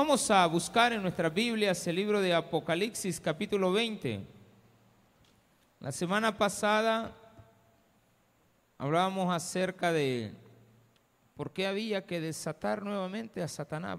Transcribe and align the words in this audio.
Vamos 0.00 0.30
a 0.30 0.46
buscar 0.46 0.92
en 0.92 1.02
nuestras 1.02 1.34
Biblias 1.34 1.84
el 1.88 1.96
libro 1.96 2.20
de 2.20 2.32
Apocalipsis 2.32 3.18
capítulo 3.18 3.72
20. 3.72 4.24
La 5.80 5.90
semana 5.90 6.38
pasada 6.38 7.12
hablábamos 8.78 9.34
acerca 9.34 9.92
de 9.92 10.32
por 11.34 11.52
qué 11.52 11.66
había 11.66 12.06
que 12.06 12.20
desatar 12.20 12.84
nuevamente 12.84 13.42
a 13.42 13.48
Satanás. 13.48 13.98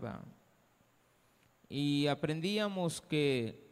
Y 1.68 2.08
aprendíamos 2.08 3.02
que 3.02 3.70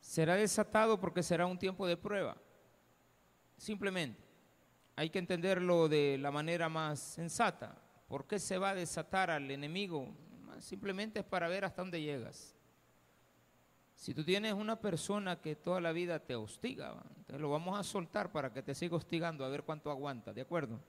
será 0.00 0.36
desatado 0.36 0.98
porque 0.98 1.22
será 1.22 1.44
un 1.44 1.58
tiempo 1.58 1.86
de 1.86 1.98
prueba. 1.98 2.38
Simplemente. 3.58 4.18
Hay 4.96 5.10
que 5.10 5.18
entenderlo 5.18 5.90
de 5.90 6.16
la 6.16 6.30
manera 6.30 6.70
más 6.70 7.00
sensata. 7.00 7.83
¿Por 8.14 8.28
qué 8.28 8.38
se 8.38 8.58
va 8.58 8.70
a 8.70 8.74
desatar 8.76 9.28
al 9.28 9.50
enemigo? 9.50 10.06
Simplemente 10.60 11.18
es 11.18 11.24
para 11.24 11.48
ver 11.48 11.64
hasta 11.64 11.82
dónde 11.82 12.00
llegas. 12.00 12.54
Si 13.96 14.14
tú 14.14 14.22
tienes 14.22 14.52
una 14.52 14.80
persona 14.80 15.40
que 15.40 15.56
toda 15.56 15.80
la 15.80 15.90
vida 15.90 16.20
te 16.20 16.36
hostiga, 16.36 16.94
entonces 17.16 17.40
lo 17.40 17.50
vamos 17.50 17.76
a 17.76 17.82
soltar 17.82 18.30
para 18.30 18.52
que 18.52 18.62
te 18.62 18.72
siga 18.72 18.94
hostigando 18.94 19.44
a 19.44 19.48
ver 19.48 19.64
cuánto 19.64 19.90
aguanta, 19.90 20.32
¿de 20.32 20.42
acuerdo? 20.42 20.80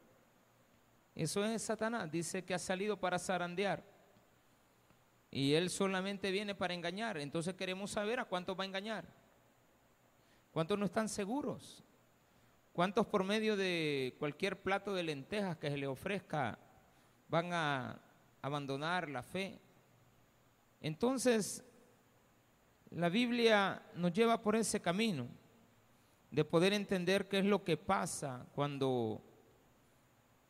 Eso 1.15 1.43
es 1.43 1.63
Satanás, 1.63 2.11
dice 2.11 2.45
que 2.45 2.53
ha 2.53 2.59
salido 2.59 2.99
para 2.99 3.17
zarandear. 3.17 3.83
Y 5.31 5.53
él 5.53 5.71
solamente 5.71 6.29
viene 6.29 6.53
para 6.53 6.75
engañar. 6.75 7.17
Entonces 7.17 7.55
queremos 7.55 7.89
saber 7.89 8.19
a 8.19 8.25
cuántos 8.25 8.55
va 8.55 8.65
a 8.65 8.67
engañar. 8.67 9.03
¿Cuántos 10.51 10.77
no 10.77 10.85
están 10.85 11.09
seguros? 11.09 11.83
¿Cuántos 12.71 13.07
por 13.07 13.23
medio 13.23 13.57
de 13.57 14.15
cualquier 14.19 14.61
plato 14.61 14.93
de 14.93 15.01
lentejas 15.01 15.57
que 15.57 15.71
se 15.71 15.77
le 15.77 15.87
ofrezca 15.87 16.59
van 17.27 17.53
a 17.53 17.99
abandonar 18.41 19.09
la 19.09 19.23
fe. 19.23 19.59
Entonces, 20.81 21.63
la 22.91 23.09
Biblia 23.09 23.81
nos 23.95 24.13
lleva 24.13 24.41
por 24.41 24.55
ese 24.55 24.81
camino 24.81 25.27
de 26.31 26.45
poder 26.45 26.73
entender 26.73 27.27
qué 27.27 27.39
es 27.39 27.45
lo 27.45 27.63
que 27.63 27.77
pasa 27.77 28.45
cuando 28.53 29.21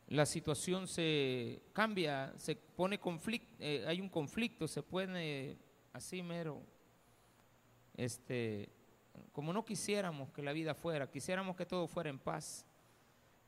la 0.07 0.25
situación 0.25 0.87
se 0.87 1.63
cambia, 1.73 2.33
se 2.37 2.55
pone 2.55 2.99
conflicto, 2.99 3.55
eh, 3.59 3.85
hay 3.87 4.01
un 4.01 4.09
conflicto, 4.09 4.67
se 4.67 4.83
pone 4.83 5.57
así 5.93 6.21
mero, 6.21 6.61
este, 7.95 8.69
como 9.31 9.53
no 9.53 9.65
quisiéramos 9.65 10.31
que 10.31 10.43
la 10.43 10.53
vida 10.53 10.75
fuera, 10.75 11.09
quisiéramos 11.09 11.55
que 11.55 11.65
todo 11.65 11.87
fuera 11.87 12.09
en 12.09 12.19
paz. 12.19 12.65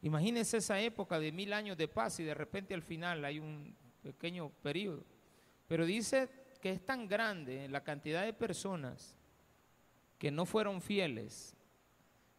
Imagínense 0.07 0.55
esa 0.55 0.79
época 0.79 1.19
de 1.19 1.33
mil 1.33 1.51
años 1.51 1.75
de 1.75 1.89
paz 1.89 2.21
y 2.21 2.23
de 2.23 2.33
repente 2.33 2.73
al 2.73 2.81
final 2.81 3.25
hay 3.25 3.39
un 3.39 3.75
pequeño 4.01 4.49
periodo. 4.63 5.03
Pero 5.67 5.85
dice 5.85 6.29
que 6.61 6.71
es 6.71 6.85
tan 6.85 7.09
grande 7.09 7.67
la 7.67 7.83
cantidad 7.83 8.23
de 8.23 8.31
personas 8.31 9.17
que 10.17 10.31
no 10.31 10.45
fueron 10.45 10.81
fieles, 10.81 11.57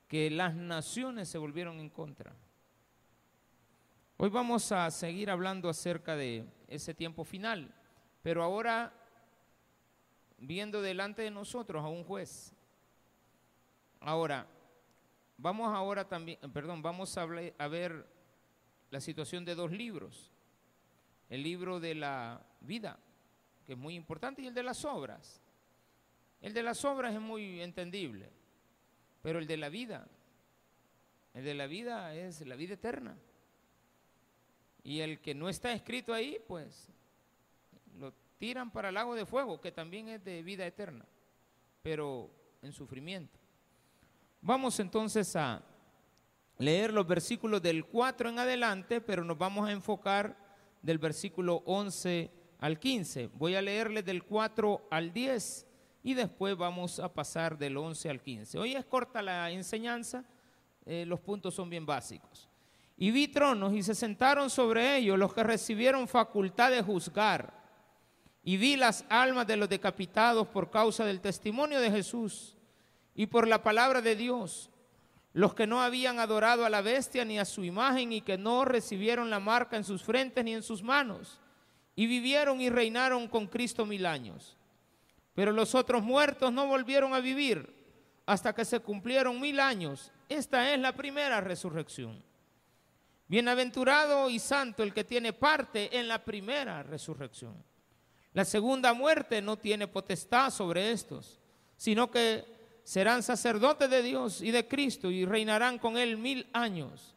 que 0.09 0.31
las 0.31 0.55
naciones 0.55 1.29
se 1.29 1.37
volvieron 1.37 1.79
en 1.79 1.91
contra. 1.91 2.35
Hoy 4.17 4.31
vamos 4.31 4.73
a 4.73 4.91
seguir 4.91 5.29
hablando 5.29 5.69
acerca 5.69 6.17
de 6.17 6.47
ese 6.69 6.95
tiempo 6.95 7.23
final, 7.23 7.75
pero 8.23 8.43
ahora 8.43 8.95
viendo 10.39 10.81
delante 10.81 11.21
de 11.21 11.31
nosotros 11.31 11.85
a 11.85 11.89
un 11.89 12.03
juez. 12.03 12.55
Ahora, 14.01 14.47
Vamos 15.41 15.73
ahora 15.73 16.09
también, 16.09 16.39
perdón, 16.53 16.83
vamos 16.83 17.17
a, 17.17 17.25
ver 17.25 18.05
la 18.91 19.01
situación 19.01 19.45
de 19.45 19.55
dos 19.55 19.71
libros. 19.71 20.33
El 21.31 21.45
libro 21.45 21.79
de 21.79 21.95
la 21.95 22.45
vida, 22.61 22.99
que 23.65 23.75
es 23.75 23.79
muy 23.79 23.95
importante, 23.95 24.43
y 24.43 24.49
el 24.49 24.55
de 24.55 24.65
las 24.65 24.85
obras. 24.85 25.41
El 26.41 26.53
de 26.55 26.65
las 26.65 26.85
obras 26.85 27.15
es 27.15 27.21
muy 27.21 27.63
entendible, 27.63 28.31
pero 29.23 29.39
el 29.39 29.47
de 29.47 29.57
la 29.57 29.69
vida, 29.69 30.09
el 31.35 31.45
de 31.45 31.55
la 31.55 31.69
vida 31.69 32.15
es 32.17 32.45
la 32.45 32.57
vida 32.57 32.75
eterna. 32.75 33.17
Y 34.83 35.01
el 35.01 35.21
que 35.21 35.37
no 35.37 35.49
está 35.49 35.73
escrito 35.73 36.13
ahí, 36.13 36.39
pues 36.49 36.89
lo 37.97 38.13
tiran 38.39 38.73
para 38.73 38.89
el 38.89 38.95
lago 38.95 39.15
de 39.15 39.25
fuego, 39.25 39.61
que 39.61 39.71
también 39.71 40.09
es 40.09 40.25
de 40.25 40.43
vida 40.43 40.67
eterna, 40.67 41.05
pero 41.83 42.29
en 42.61 42.73
sufrimiento. 42.73 43.39
Vamos 44.41 44.79
entonces 44.79 45.35
a 45.35 45.63
leer 46.59 46.93
los 46.93 47.07
versículos 47.07 47.61
del 47.61 47.85
4 47.87 48.29
en 48.29 48.39
adelante, 48.39 49.01
pero 49.01 49.25
nos 49.25 49.37
vamos 49.37 49.69
a 49.69 49.73
enfocar 49.73 50.37
del 50.81 50.99
versículo 50.99 51.63
11 51.67 52.31
al 52.61 52.79
15. 52.79 53.31
Voy 53.35 53.57
a 53.57 53.63
leerles 53.63 54.05
del 54.05 54.23
4 54.23 54.87
al 54.91 55.13
10 55.13 55.67
y 56.05 56.15
después 56.15 56.57
vamos 56.57 57.01
a 57.01 57.13
pasar 57.13 57.59
del 57.59 57.77
11 57.77 58.11
al 58.11 58.23
15. 58.23 58.59
Hoy 58.59 58.75
es 58.77 58.85
corta 58.85 59.23
la 59.23 59.51
enseñanza, 59.51 60.25
eh, 60.87 61.05
los 61.05 61.21
puntos 61.21 61.55
son 61.55 61.69
bien 61.69 61.85
básicos. 61.85 62.49
Y 62.97 63.11
vi 63.11 63.29
tronos 63.29 63.75
y 63.75 63.83
se 63.83 63.95
sentaron 63.95 64.51
sobre 64.51 64.97
ellos 64.97 65.19
los 65.19 65.35
que 65.35 65.43
recibieron 65.43 66.07
facultad 66.07 66.71
de 66.71 66.83
juzgar. 66.83 67.59
Y 68.45 68.57
vi 68.57 68.77
las 68.77 69.05
almas 69.09 69.47
de 69.49 69.57
los 69.57 69.69
decapitados 69.69 70.47
por 70.47 70.71
causa 70.71 71.05
del 71.05 71.21
testimonio 71.21 71.81
de 71.81 71.91
Jesús 71.91 72.58
y 73.19 73.27
por 73.27 73.49
la 73.49 73.65
palabra 73.65 74.01
de 74.01 74.15
Dios, 74.15 74.71
los 75.33 75.53
que 75.53 75.67
no 75.67 75.83
habían 75.83 76.21
adorado 76.21 76.65
a 76.65 76.71
la 76.71 76.83
bestia 76.83 77.25
ni 77.25 77.37
a 77.37 77.45
su 77.45 77.65
imagen 77.65 78.13
y 78.13 78.21
que 78.21 78.39
no 78.39 78.65
recibieron 78.65 79.29
la 79.29 79.41
marca 79.41 79.77
en 79.77 79.83
sus 79.83 80.05
frentes 80.05 80.45
ni 80.45 80.55
en 80.55 80.63
sus 80.63 80.85
manos, 80.85 81.41
y 81.97 82.07
vivieron 82.07 82.61
y 82.61 82.71
reinaron 82.71 83.27
con 83.27 83.49
Cristo 83.49 83.85
mil 83.85 84.07
años. 84.07 84.57
Pero 85.35 85.51
los 85.51 85.75
otros 85.75 86.05
muertos 86.05 86.53
no 86.53 86.69
volvieron 86.69 87.13
a 87.13 87.19
vivir 87.19 87.75
hasta 88.25 88.55
que 88.55 88.65
se 88.65 88.79
cumplieron 88.79 89.41
mil 89.41 89.59
años. 89.59 90.13
Esta 90.29 90.73
es 90.73 90.79
la 90.79 90.95
primera 90.95 91.41
resurrección. 91.41 92.23
Bienaventurado 93.27 94.31
y 94.31 94.39
santo 94.39 94.85
el 94.85 94.95
que 94.95 95.03
tiene 95.03 95.33
parte 95.33 95.99
en 95.99 96.07
la 96.07 96.25
primera 96.25 96.85
resurrección. 96.85 97.65
La 98.33 98.45
segunda 98.45 98.93
muerte 98.93 99.43
no 99.43 99.57
tiene 99.57 99.89
potestad 99.89 100.53
sobre 100.53 100.93
estos, 100.93 101.41
sino 101.77 102.13
que 102.13 102.58
serán 102.89 103.23
sacerdotes 103.23 103.91
de 103.91 104.03
Dios 104.03 104.41
y 104.41 104.51
de 104.51 104.67
Cristo 104.67 105.11
y 105.11 105.27
reinarán 105.27 105.79
con 105.79 105.99
él 105.99 106.17
mil 106.17 106.49
años. 106.55 107.15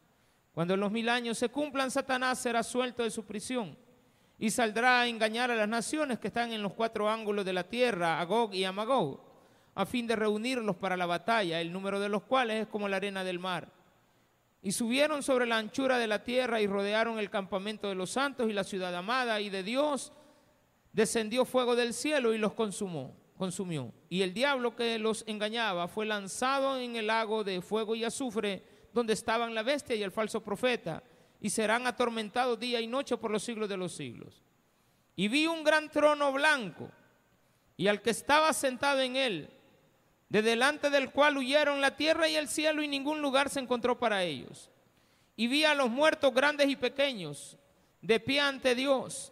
Cuando 0.52 0.76
los 0.76 0.92
mil 0.92 1.08
años 1.08 1.38
se 1.38 1.48
cumplan, 1.48 1.90
Satanás 1.90 2.40
será 2.40 2.62
suelto 2.62 3.02
de 3.02 3.10
su 3.10 3.24
prisión 3.24 3.74
y 4.38 4.50
saldrá 4.50 5.00
a 5.00 5.06
engañar 5.06 5.50
a 5.50 5.54
las 5.54 5.70
naciones 5.70 6.18
que 6.18 6.28
están 6.28 6.52
en 6.52 6.60
los 6.60 6.74
cuatro 6.74 7.08
ángulos 7.08 7.46
de 7.46 7.54
la 7.54 7.64
tierra, 7.64 8.20
a 8.20 8.24
Gog 8.26 8.52
y 8.52 8.64
a 8.64 8.70
Magog, 8.70 9.22
a 9.74 9.86
fin 9.86 10.06
de 10.06 10.14
reunirlos 10.14 10.76
para 10.76 10.94
la 10.94 11.06
batalla, 11.06 11.58
el 11.58 11.72
número 11.72 11.98
de 12.00 12.10
los 12.10 12.24
cuales 12.24 12.60
es 12.60 12.66
como 12.66 12.86
la 12.86 12.96
arena 12.96 13.24
del 13.24 13.38
mar. 13.38 13.72
Y 14.60 14.72
subieron 14.72 15.22
sobre 15.22 15.46
la 15.46 15.56
anchura 15.56 15.96
de 15.96 16.06
la 16.06 16.22
tierra 16.22 16.60
y 16.60 16.66
rodearon 16.66 17.18
el 17.18 17.30
campamento 17.30 17.88
de 17.88 17.94
los 17.94 18.10
santos 18.10 18.50
y 18.50 18.52
la 18.52 18.64
ciudad 18.64 18.94
amada, 18.94 19.40
y 19.40 19.48
de 19.48 19.62
Dios 19.62 20.12
descendió 20.92 21.46
fuego 21.46 21.74
del 21.74 21.94
cielo 21.94 22.34
y 22.34 22.38
los 22.38 22.52
consumó 22.52 23.21
consumió. 23.42 23.92
Y 24.08 24.22
el 24.22 24.32
diablo 24.32 24.76
que 24.76 25.00
los 25.00 25.24
engañaba 25.26 25.88
fue 25.88 26.06
lanzado 26.06 26.78
en 26.78 26.94
el 26.94 27.08
lago 27.08 27.42
de 27.42 27.60
fuego 27.60 27.96
y 27.96 28.04
azufre, 28.04 28.62
donde 28.92 29.14
estaban 29.14 29.52
la 29.52 29.64
bestia 29.64 29.96
y 29.96 30.02
el 30.04 30.12
falso 30.12 30.44
profeta, 30.44 31.02
y 31.40 31.50
serán 31.50 31.88
atormentados 31.88 32.60
día 32.60 32.80
y 32.80 32.86
noche 32.86 33.16
por 33.16 33.32
los 33.32 33.42
siglos 33.42 33.68
de 33.68 33.76
los 33.76 33.94
siglos. 33.94 34.40
Y 35.16 35.26
vi 35.26 35.48
un 35.48 35.64
gran 35.64 35.90
trono 35.90 36.32
blanco, 36.32 36.88
y 37.76 37.88
al 37.88 38.00
que 38.00 38.10
estaba 38.10 38.52
sentado 38.52 39.00
en 39.00 39.16
él, 39.16 39.50
de 40.28 40.40
delante 40.40 40.88
del 40.88 41.10
cual 41.10 41.36
huyeron 41.36 41.80
la 41.80 41.96
tierra 41.96 42.28
y 42.28 42.36
el 42.36 42.46
cielo, 42.46 42.80
y 42.80 42.86
ningún 42.86 43.20
lugar 43.20 43.50
se 43.50 43.58
encontró 43.58 43.98
para 43.98 44.22
ellos. 44.22 44.70
Y 45.34 45.48
vi 45.48 45.64
a 45.64 45.74
los 45.74 45.90
muertos 45.90 46.32
grandes 46.32 46.68
y 46.68 46.76
pequeños, 46.76 47.58
de 48.02 48.20
pie 48.20 48.38
ante 48.38 48.76
Dios 48.76 49.31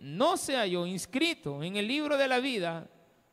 no 0.00 0.36
se 0.36 0.56
halló 0.56 0.86
inscrito 0.86 1.62
en 1.62 1.76
el 1.76 1.86
libro 1.86 2.16
de 2.16 2.28
la 2.28 2.40
vida, 2.40 2.88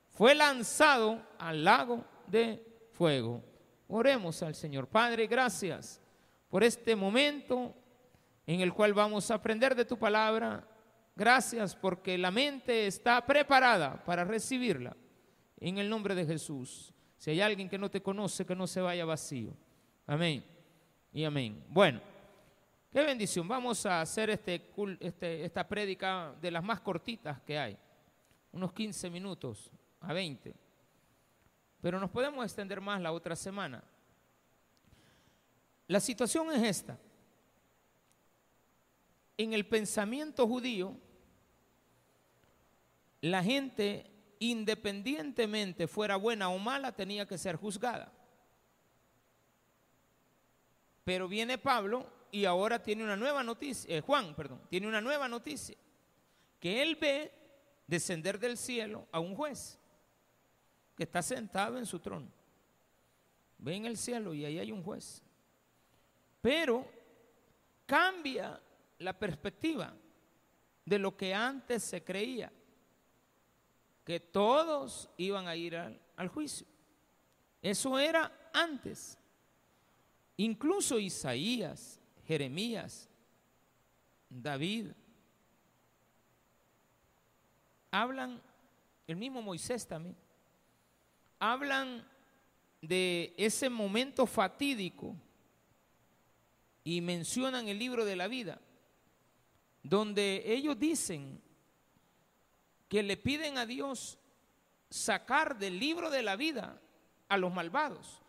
fue 0.10 0.36
lanzado 0.36 1.22
al 1.40 1.64
lago 1.64 2.06
de 2.28 2.64
fuego. 2.92 3.44
Oremos 3.88 4.44
al 4.44 4.56
Señor. 4.56 4.88
Padre, 4.88 5.28
gracias 5.28 6.02
por 6.50 6.64
este 6.64 6.96
momento 6.96 7.74
en 8.46 8.62
el 8.62 8.74
cual 8.74 8.94
vamos 8.94 9.32
a 9.32 9.36
aprender 9.36 9.76
de 9.76 9.86
tu 9.86 9.98
palabra 9.98 10.68
Gracias 11.18 11.76
porque 11.76 12.16
la 12.16 12.30
mente 12.30 12.86
está 12.86 13.26
preparada 13.26 14.04
para 14.06 14.24
recibirla 14.24 14.96
en 15.60 15.80
el 15.80 15.90
nombre 15.90 16.14
de 16.14 16.28
Jesús. 16.28 16.94
Si 17.18 17.32
hay 17.32 17.42
alguien 17.42 17.68
que 17.68 17.80
no 17.80 17.90
te 17.90 18.04
conoce, 18.04 18.46
que 18.46 18.56
no 18.56 18.68
se 18.68 18.82
vaya 18.82 19.04
vacío. 19.04 19.58
Amén. 20.06 20.46
Y 21.12 21.24
amén. 21.24 21.66
Bueno, 21.70 22.02
qué 22.98 23.04
bendición. 23.04 23.48
Vamos 23.48 23.86
a 23.86 24.02
hacer 24.02 24.32
este, 24.32 24.72
este, 25.00 25.46
esta 25.46 25.68
prédica 25.68 26.34
de 26.42 26.50
las 26.50 26.64
más 26.64 26.80
cortitas 26.80 27.40
que 27.42 27.56
hay. 27.56 27.78
Unos 28.52 28.74
15 28.74 29.12
minutos 29.12 29.70
a 30.00 30.14
20. 30.14 30.56
Pero 31.80 32.00
nos 32.00 32.10
podemos 32.10 32.44
extender 32.44 32.82
más 32.82 33.00
la 33.00 33.12
otra 33.12 33.36
semana. 33.36 33.84
La 35.88 36.00
situación 36.00 36.52
es 36.52 36.64
esta. 36.64 36.98
En 39.38 39.54
el 39.54 39.68
pensamiento 39.68 40.48
judío, 40.48 40.98
la 43.22 43.44
gente, 43.44 44.10
independientemente 44.40 45.88
fuera 45.88 46.16
buena 46.16 46.50
o 46.50 46.58
mala, 46.58 46.92
tenía 46.94 47.28
que 47.28 47.38
ser 47.38 47.58
juzgada. 47.58 48.12
Pero 51.04 51.28
viene 51.28 51.60
Pablo 51.60 52.17
y 52.32 52.46
ahora 52.46 52.82
tiene 52.82 53.04
una 53.04 53.16
nueva 53.16 53.44
noticia, 53.44 53.96
eh, 53.96 54.02
Juan, 54.02 54.36
perdón, 54.36 54.62
tiene 54.70 54.88
una 54.88 55.02
nueva 55.02 55.28
noticia, 55.28 55.78
que 56.60 56.82
él 56.82 56.96
ve 56.96 57.32
descender 57.88 58.40
del 58.40 58.58
cielo 58.58 59.08
a 59.12 59.20
un 59.20 59.36
juez 59.36 59.80
que 60.96 61.04
está 61.04 61.22
sentado 61.22 61.78
en 61.78 61.86
su 61.86 62.00
trono. 62.00 62.28
Ve 63.60 63.76
en 63.76 63.86
el 63.86 63.98
cielo 63.98 64.34
y 64.34 64.46
ahí 64.46 64.60
hay 64.60 64.72
un 64.72 64.84
juez. 64.84 65.22
Pero 66.42 66.86
cambia 67.86 68.60
la 69.00 69.18
perspectiva 69.18 69.94
de 70.86 71.00
lo 71.00 71.16
que 71.16 71.34
antes 71.34 71.84
se 71.84 72.04
creía, 72.04 72.52
que 74.04 74.20
todos 74.20 75.10
iban 75.18 75.48
a 75.48 75.56
ir 75.56 75.76
al, 75.76 76.00
al 76.16 76.28
juicio. 76.30 76.66
Eso 77.62 78.00
era 78.00 78.50
antes. 78.54 79.18
Incluso 80.38 81.00
Isaías, 81.00 82.00
Jeremías, 82.28 83.10
David, 84.30 84.88
hablan, 87.90 88.42
el 89.08 89.16
mismo 89.16 89.42
Moisés 89.42 89.88
también, 89.88 90.16
hablan 91.40 92.06
de 92.82 93.34
ese 93.38 93.70
momento 93.70 94.26
fatídico 94.26 95.16
y 96.84 97.02
mencionan 97.02 97.68
el 97.68 97.80
libro 97.80 98.04
de 98.04 98.16
la 98.16 98.28
vida, 98.28 98.60
donde 99.84 100.44
ellos 100.46 100.78
dicen 100.78 101.42
que 102.90 103.04
le 103.04 103.16
piden 103.18 103.58
a 103.58 103.66
Dios 103.66 104.20
sacar 104.90 105.58
del 105.58 105.80
libro 105.80 106.10
de 106.10 106.24
la 106.24 106.36
vida 106.36 106.82
a 107.30 107.38
los 107.38 107.54
malvados, 107.54 108.22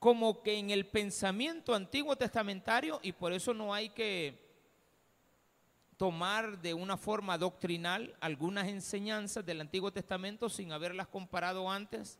como 0.00 0.42
que 0.42 0.58
en 0.58 0.70
el 0.70 0.86
pensamiento 0.86 1.74
antiguo 1.74 2.16
testamentario, 2.16 2.98
y 3.02 3.12
por 3.12 3.32
eso 3.32 3.54
no 3.54 3.72
hay 3.72 3.90
que 3.90 4.50
tomar 5.98 6.62
de 6.62 6.72
una 6.72 6.96
forma 6.96 7.36
doctrinal 7.36 8.16
algunas 8.20 8.66
enseñanzas 8.68 9.44
del 9.44 9.60
Antiguo 9.60 9.92
Testamento 9.92 10.48
sin 10.48 10.72
haberlas 10.72 11.06
comparado 11.08 11.70
antes 11.70 12.18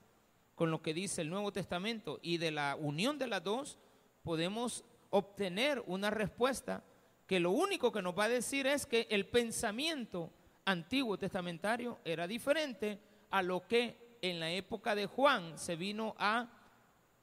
con 0.55 0.71
lo 0.71 0.83
que 0.83 0.93
dice 0.93 1.23
el 1.23 1.31
Nuevo 1.31 1.51
Testamento. 1.51 2.21
Y 2.21 2.37
de 2.37 2.51
la 2.51 2.77
unión 2.79 3.17
de 3.17 3.27
las 3.27 3.43
dos 3.43 3.79
podemos 4.23 4.85
obtener 5.09 5.83
una 5.87 6.11
respuesta 6.11 6.85
que 7.27 7.41
lo 7.41 7.53
único 7.53 7.91
que 7.91 8.03
nos 8.03 8.19
va 8.19 8.25
a 8.25 8.29
decir 8.29 8.67
es 8.67 8.85
que 8.85 9.07
el 9.09 9.25
pensamiento 9.25 10.31
antiguo 10.67 11.17
testamentario 11.17 11.99
era 12.05 12.27
diferente 12.27 13.01
a 13.31 13.41
lo 13.41 13.67
que 13.67 14.19
en 14.21 14.39
la 14.39 14.51
época 14.51 14.95
de 14.95 15.07
Juan 15.07 15.59
se 15.59 15.77
vino 15.77 16.15
a 16.19 16.60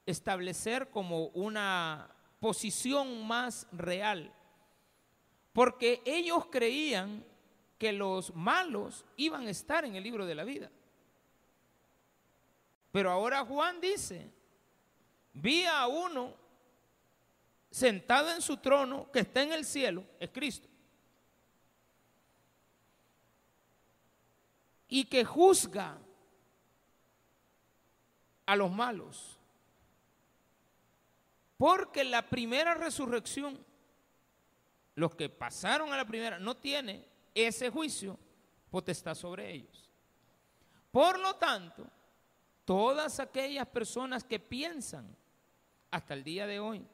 establecer 0.07 0.89
como 0.89 1.27
una 1.27 2.09
posición 2.39 3.27
más 3.27 3.67
real. 3.71 4.33
Porque 5.53 6.01
ellos 6.05 6.47
creían 6.47 7.23
que 7.77 7.91
los 7.91 8.33
malos 8.33 9.05
iban 9.17 9.45
a 9.45 9.51
estar 9.51 9.85
en 9.85 9.95
el 9.95 10.03
libro 10.03 10.25
de 10.25 10.35
la 10.35 10.43
vida. 10.43 10.71
Pero 12.91 13.11
ahora 13.11 13.45
Juan 13.45 13.79
dice, 13.79 14.31
vi 15.33 15.65
a 15.65 15.85
uno 15.87 16.33
sentado 17.69 18.31
en 18.31 18.41
su 18.41 18.57
trono 18.57 19.11
que 19.11 19.19
está 19.19 19.43
en 19.43 19.51
el 19.51 19.65
cielo, 19.65 20.03
es 20.19 20.31
Cristo. 20.31 20.67
Y 24.87 25.05
que 25.05 25.25
juzga 25.25 25.99
a 28.45 28.55
los 28.55 28.71
malos. 28.71 29.36
Porque 31.57 32.03
la 32.03 32.27
primera 32.29 32.75
resurrección, 32.75 33.57
los 34.95 35.15
que 35.15 35.29
pasaron 35.29 35.91
a 35.91 35.97
la 35.97 36.05
primera, 36.05 36.39
no 36.39 36.55
tiene 36.55 37.05
ese 37.33 37.69
juicio 37.69 38.17
potestad 38.69 39.15
sobre 39.15 39.51
ellos. 39.51 39.89
Por 40.91 41.19
lo 41.19 41.35
tanto, 41.35 41.87
todas 42.65 43.19
aquellas 43.19 43.67
personas 43.67 44.23
que 44.23 44.39
piensan 44.39 45.15
hasta 45.91 46.13
el 46.13 46.23
día 46.23 46.45
de 46.45 46.59
hoy 46.59 46.85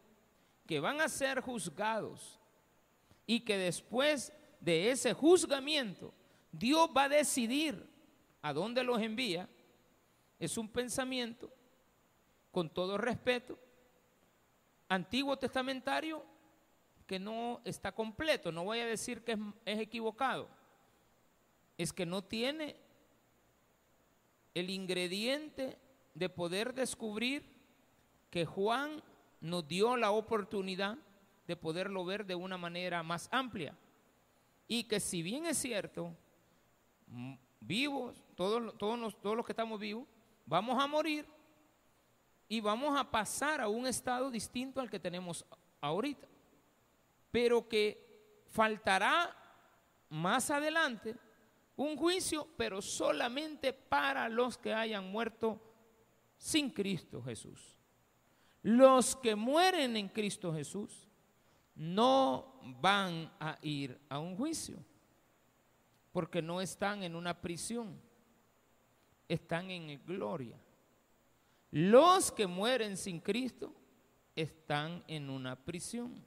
que 0.66 0.80
van 0.80 1.02
a 1.02 1.10
ser 1.10 1.42
juzgados 1.42 2.40
y 3.26 3.42
que 3.42 3.58
después 3.58 4.32
de 4.60 4.92
ese 4.92 5.14
juzgamiento 5.14 6.14
Dios 6.52 6.90
va 6.96 7.04
a 7.04 7.10
decidir 7.10 7.90
a 8.42 8.54
dónde 8.54 8.84
los 8.84 9.02
envía, 9.02 9.50
es 10.40 10.58
un 10.58 10.68
pensamiento, 10.68 11.52
con 12.52 12.70
todo 12.70 12.98
respeto, 12.98 13.58
antiguo 14.90 15.38
testamentario 15.38 16.24
que 17.08 17.20
no 17.20 17.62
está 17.66 17.92
completo. 17.92 18.52
No 18.52 18.64
voy 18.64 18.80
a 18.80 18.86
decir 18.86 19.24
que 19.24 19.38
es, 19.66 19.80
equivocado, 19.80 20.50
es 21.78 21.92
que 21.92 22.06
no 22.06 22.24
tiene 22.24 22.76
el 24.54 24.70
ingrediente 24.70 25.78
de 26.14 26.30
poder 26.30 26.74
descubrir 26.74 27.44
que 28.30 28.46
Juan 28.46 29.04
nos 29.42 29.68
dio 29.68 29.98
la 29.98 30.12
oportunidad 30.12 30.98
de 31.48 31.56
poderlo 31.56 32.06
ver 32.06 32.26
de 32.26 32.36
una 32.36 32.58
manera 32.58 33.04
más 33.04 33.28
amplia. 33.32 33.78
Y 34.68 34.86
que 34.86 35.00
si 35.00 35.22
bien 35.22 35.46
es 35.46 35.58
cierto, 35.58 36.16
vivos, 37.60 38.24
todos, 38.36 38.78
todos, 38.78 39.22
todos 39.22 39.36
los 39.36 39.46
que 39.46 39.52
estamos 39.52 39.80
vivos, 39.80 40.08
vamos 40.46 40.82
a 40.82 40.88
morir 40.88 41.28
y 42.54 42.62
vamos 42.62 42.96
a 42.96 43.10
pasar 43.10 43.62
a 43.62 43.68
un 43.68 43.88
estado 43.88 44.30
distinto 44.30 44.80
al 44.80 44.88
que 44.88 45.00
tenemos 45.00 45.44
ahorita. 45.82 46.28
Pero 47.32 47.68
que 47.68 48.46
faltará 48.46 49.36
más 50.10 50.52
adelante 50.52 51.16
un 51.76 51.98
juicio, 51.98 52.48
pero 52.56 52.80
solamente 52.80 53.74
para 53.74 54.30
los 54.30 54.56
que 54.60 54.72
hayan 54.72 55.12
muerto 55.12 55.60
sin 56.38 56.70
Cristo 56.70 57.24
Jesús. 57.24 57.76
Los 58.62 59.16
que 59.16 59.36
mueren 59.36 59.98
en 59.98 60.08
Cristo 60.10 60.54
Jesús 60.54 61.10
no 61.74 62.60
van 62.80 63.34
a 63.40 63.58
ir 63.64 64.00
a 64.10 64.20
un 64.20 64.38
juicio, 64.38 64.78
porque 66.12 66.40
no 66.40 66.62
están 66.62 67.02
en 67.02 67.16
una 67.16 67.42
prisión, 67.42 68.00
están 69.28 69.72
en 69.72 70.06
gloria. 70.06 70.63
Los 71.74 72.32
que 72.32 72.46
mueren 72.46 72.98
sin 72.98 73.20
Cristo 73.20 73.74
están 74.36 75.04
en 75.08 75.28
una 75.28 75.56
prisión. 75.56 76.24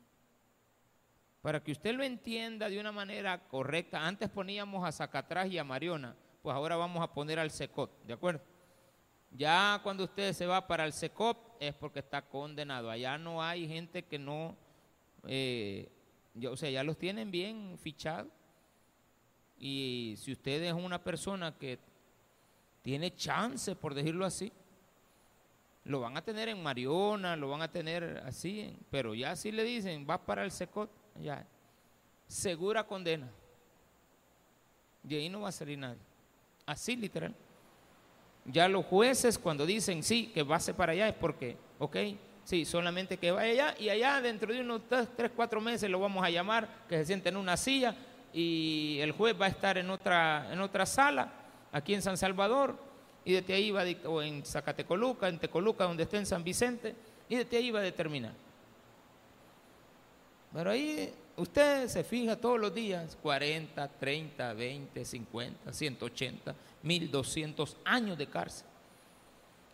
Para 1.40 1.62
que 1.62 1.70
usted 1.70 1.94
lo 1.94 2.02
entienda 2.02 2.68
de 2.68 2.80
una 2.80 2.90
manera 2.90 3.46
correcta, 3.46 4.04
antes 4.04 4.28
poníamos 4.28 4.84
a 4.84 4.90
Zacatrás 4.90 5.46
y 5.46 5.56
a 5.56 5.62
Mariona, 5.62 6.16
pues 6.42 6.52
ahora 6.52 6.74
vamos 6.74 7.00
a 7.00 7.12
poner 7.12 7.38
al 7.38 7.52
Secot, 7.52 8.04
¿de 8.04 8.14
acuerdo? 8.14 8.42
Ya 9.30 9.78
cuando 9.84 10.02
usted 10.02 10.32
se 10.32 10.46
va 10.46 10.66
para 10.66 10.84
el 10.84 10.92
Secot 10.92 11.56
es 11.60 11.74
porque 11.74 12.00
está 12.00 12.22
condenado. 12.22 12.90
Allá 12.90 13.16
no 13.16 13.40
hay 13.40 13.68
gente 13.68 14.04
que 14.04 14.18
no, 14.18 14.56
eh, 15.28 15.88
o 16.50 16.56
sea, 16.56 16.70
ya 16.70 16.82
los 16.82 16.98
tienen 16.98 17.30
bien 17.30 17.78
fichados. 17.78 18.32
Y 19.60 20.16
si 20.18 20.32
usted 20.32 20.60
es 20.64 20.72
una 20.72 21.04
persona 21.04 21.56
que 21.56 21.78
tiene 22.82 23.14
chance, 23.14 23.76
por 23.76 23.94
decirlo 23.94 24.26
así, 24.26 24.52
lo 25.86 26.00
van 26.00 26.16
a 26.16 26.22
tener 26.22 26.48
en 26.48 26.62
Mariona, 26.62 27.36
lo 27.36 27.48
van 27.48 27.62
a 27.62 27.70
tener 27.70 28.22
así, 28.26 28.76
pero 28.90 29.14
ya 29.14 29.36
si 29.36 29.52
le 29.52 29.62
dicen, 29.62 30.06
vas 30.06 30.18
para 30.18 30.44
el 30.44 30.50
Secot, 30.50 30.90
ya, 31.20 31.46
segura 32.26 32.84
condena. 32.84 33.28
De 35.02 35.16
ahí 35.16 35.28
no 35.28 35.42
va 35.42 35.50
a 35.50 35.52
salir 35.52 35.78
nadie. 35.78 36.00
Así 36.66 36.96
literal. 36.96 37.32
Ya 38.44 38.68
los 38.68 38.84
jueces 38.86 39.38
cuando 39.38 39.64
dicen 39.64 40.02
sí, 40.02 40.26
que 40.34 40.42
va 40.42 40.58
para 40.76 40.92
allá 40.92 41.08
es 41.08 41.14
porque, 41.14 41.56
ok, 41.78 41.96
sí, 42.42 42.64
solamente 42.64 43.16
que 43.16 43.30
vaya 43.30 43.68
allá 43.68 43.78
y 43.78 43.88
allá 43.88 44.20
dentro 44.20 44.52
de 44.52 44.60
unos 44.60 44.82
tres, 44.88 45.30
cuatro 45.34 45.60
meses 45.60 45.88
lo 45.88 46.00
vamos 46.00 46.24
a 46.24 46.30
llamar, 46.30 46.68
que 46.88 46.98
se 46.98 47.06
siente 47.06 47.28
en 47.28 47.36
una 47.36 47.56
silla 47.56 47.94
y 48.32 48.98
el 49.00 49.12
juez 49.12 49.40
va 49.40 49.46
a 49.46 49.50
estar 49.50 49.78
en 49.78 49.88
otra, 49.90 50.52
en 50.52 50.60
otra 50.60 50.84
sala, 50.84 51.32
aquí 51.70 51.94
en 51.94 52.02
San 52.02 52.16
Salvador, 52.16 52.76
y 53.26 53.32
desde 53.32 53.54
ahí 53.54 53.72
va, 53.72 53.82
a, 53.82 54.08
o 54.08 54.22
en 54.22 54.44
Zacatecoluca, 54.46 55.28
en 55.28 55.40
Tecoluca, 55.40 55.82
donde 55.82 56.04
esté 56.04 56.16
en 56.16 56.26
San 56.26 56.44
Vicente, 56.44 56.94
y 57.28 57.34
desde 57.34 57.56
ahí 57.56 57.72
va 57.72 57.80
a 57.80 57.82
determinar. 57.82 58.32
Pero 60.54 60.70
ahí 60.70 61.12
usted 61.36 61.88
se 61.88 62.04
fija 62.04 62.36
todos 62.36 62.60
los 62.60 62.72
días, 62.72 63.18
40, 63.20 63.88
30, 63.88 64.52
20, 64.54 65.04
50, 65.04 65.72
180, 65.72 66.54
1200 66.84 67.76
años 67.84 68.16
de 68.16 68.28
cárcel. 68.28 68.68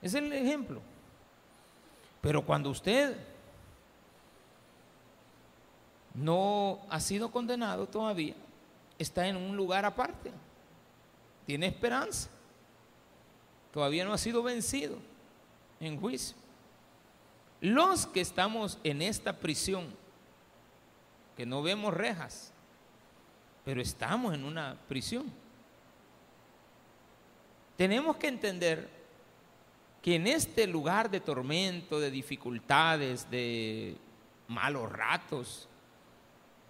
Es 0.00 0.14
el 0.14 0.32
ejemplo. 0.32 0.80
Pero 2.22 2.46
cuando 2.46 2.70
usted 2.70 3.14
no 6.14 6.80
ha 6.88 7.00
sido 7.00 7.30
condenado 7.30 7.86
todavía, 7.86 8.34
está 8.98 9.28
en 9.28 9.36
un 9.36 9.54
lugar 9.54 9.84
aparte, 9.84 10.32
tiene 11.44 11.66
esperanza, 11.66 12.30
todavía 13.72 14.04
no 14.04 14.12
ha 14.12 14.18
sido 14.18 14.42
vencido 14.42 14.98
en 15.80 15.98
juicio. 15.98 16.36
Los 17.60 18.06
que 18.06 18.20
estamos 18.20 18.78
en 18.84 19.02
esta 19.02 19.38
prisión, 19.38 19.86
que 21.36 21.46
no 21.46 21.62
vemos 21.62 21.94
rejas, 21.94 22.52
pero 23.64 23.80
estamos 23.80 24.34
en 24.34 24.44
una 24.44 24.76
prisión, 24.88 25.32
tenemos 27.76 28.16
que 28.16 28.28
entender 28.28 28.88
que 30.02 30.16
en 30.16 30.26
este 30.26 30.66
lugar 30.66 31.10
de 31.10 31.20
tormento, 31.20 32.00
de 32.00 32.10
dificultades, 32.10 33.30
de 33.30 33.96
malos 34.48 34.90
ratos, 34.90 35.68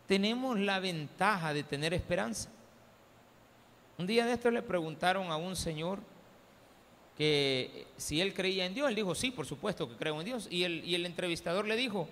tenemos 0.06 0.59
la 0.59 0.78
ventaja 0.78 1.54
de 1.54 1.62
tener 1.62 1.94
esperanza. 1.94 2.50
Un 3.97 4.06
día 4.06 4.26
de 4.26 4.35
esto 4.35 4.50
le 4.50 4.62
preguntaron 4.62 5.30
a 5.30 5.37
un 5.37 5.56
señor 5.56 6.00
que 7.16 7.87
si 7.97 8.21
él 8.21 8.35
creía 8.35 8.66
en 8.66 8.75
Dios, 8.75 8.88
él 8.88 8.95
dijo, 8.95 9.14
sí, 9.14 9.31
por 9.31 9.47
supuesto 9.47 9.88
que 9.88 9.97
creo 9.97 10.19
en 10.21 10.26
Dios. 10.26 10.49
Y 10.50 10.64
el, 10.64 10.85
y 10.85 10.95
el 10.95 11.07
entrevistador 11.07 11.66
le 11.66 11.76
dijo, 11.76 12.09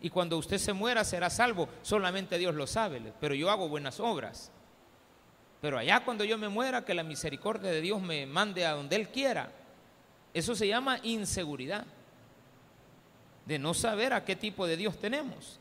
y 0.00 0.10
cuando 0.10 0.36
usted 0.36 0.58
se 0.58 0.72
muera 0.72 1.02
será 1.04 1.30
salvo, 1.30 1.68
solamente 1.82 2.38
Dios 2.38 2.54
lo 2.54 2.66
sabe, 2.66 3.00
pero 3.20 3.34
yo 3.34 3.50
hago 3.50 3.68
buenas 3.68 4.00
obras. 4.00 4.50
Pero 5.60 5.78
allá 5.78 6.04
cuando 6.04 6.24
yo 6.24 6.36
me 6.36 6.50
muera, 6.50 6.84
que 6.84 6.92
la 6.92 7.02
misericordia 7.02 7.70
de 7.70 7.80
Dios 7.80 8.02
me 8.02 8.26
mande 8.26 8.66
a 8.66 8.72
donde 8.72 8.96
Él 8.96 9.08
quiera. 9.08 9.50
Eso 10.34 10.54
se 10.54 10.68
llama 10.68 10.98
inseguridad, 11.02 11.86
de 13.46 13.58
no 13.58 13.72
saber 13.72 14.12
a 14.12 14.24
qué 14.24 14.36
tipo 14.36 14.66
de 14.66 14.76
Dios 14.76 14.98
tenemos. 14.98 15.58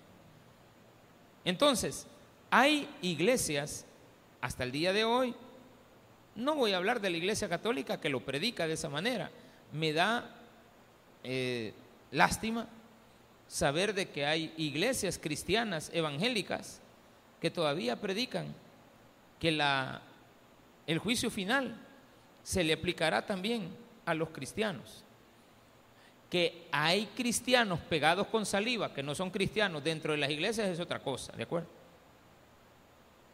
Entonces, 1.46 2.06
hay 2.50 2.90
iglesias 3.02 3.86
hasta 4.42 4.66
el 4.66 4.74
día 4.74 4.92
de 4.92 5.06
hoy, 5.06 5.34
no 6.36 6.56
voy 6.56 6.74
a 6.74 6.78
hablar 6.78 7.00
de 7.00 7.10
la 7.10 7.18
iglesia 7.18 7.50
católica 7.50 8.00
que 8.00 8.10
lo 8.10 8.22
predica 8.22 8.68
de 8.68 8.74
esa 8.74 8.90
manera, 8.90 9.30
me 9.72 9.94
da 9.94 10.30
eh, 11.24 11.74
lástima 12.12 12.68
saber 13.48 13.94
de 13.94 14.10
que 14.10 14.26
hay 14.26 14.54
iglesias 14.58 15.20
cristianas 15.20 15.92
evangélicas 15.94 16.82
que 17.40 17.52
todavía 17.52 18.00
predican 18.00 18.48
que 19.40 19.52
la, 19.52 20.02
el 20.88 21.00
juicio 21.00 21.30
final 21.30 21.76
se 22.44 22.64
le 22.64 22.74
aplicará 22.74 23.26
también 23.26 23.70
a 24.06 24.14
los 24.14 24.30
cristianos. 24.30 25.04
Que 26.30 26.68
hay 26.72 27.06
cristianos 27.08 27.80
pegados 27.82 28.28
con 28.28 28.46
saliva, 28.46 28.94
que 28.94 29.04
no 29.04 29.14
son 29.14 29.30
cristianos 29.30 29.84
dentro 29.84 30.14
de 30.14 30.18
las 30.18 30.32
iglesias, 30.32 30.68
es 30.68 30.80
otra 30.80 31.00
cosa, 31.00 31.32
¿de 31.34 31.44
acuerdo? 31.44 31.68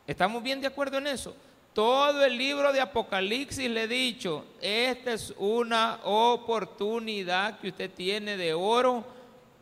¿Estamos 0.05 0.43
bien 0.43 0.59
de 0.59 0.67
acuerdo 0.67 0.97
en 0.97 1.07
eso? 1.07 1.35
Todo 1.73 2.25
el 2.25 2.37
libro 2.37 2.73
de 2.73 2.81
Apocalipsis 2.81 3.69
le 3.69 3.83
he 3.83 3.87
dicho, 3.87 4.45
esta 4.59 5.13
es 5.13 5.33
una 5.37 5.99
oportunidad 6.03 7.59
que 7.59 7.69
usted 7.69 7.91
tiene 7.91 8.37
de 8.37 8.53
oro 8.53 9.05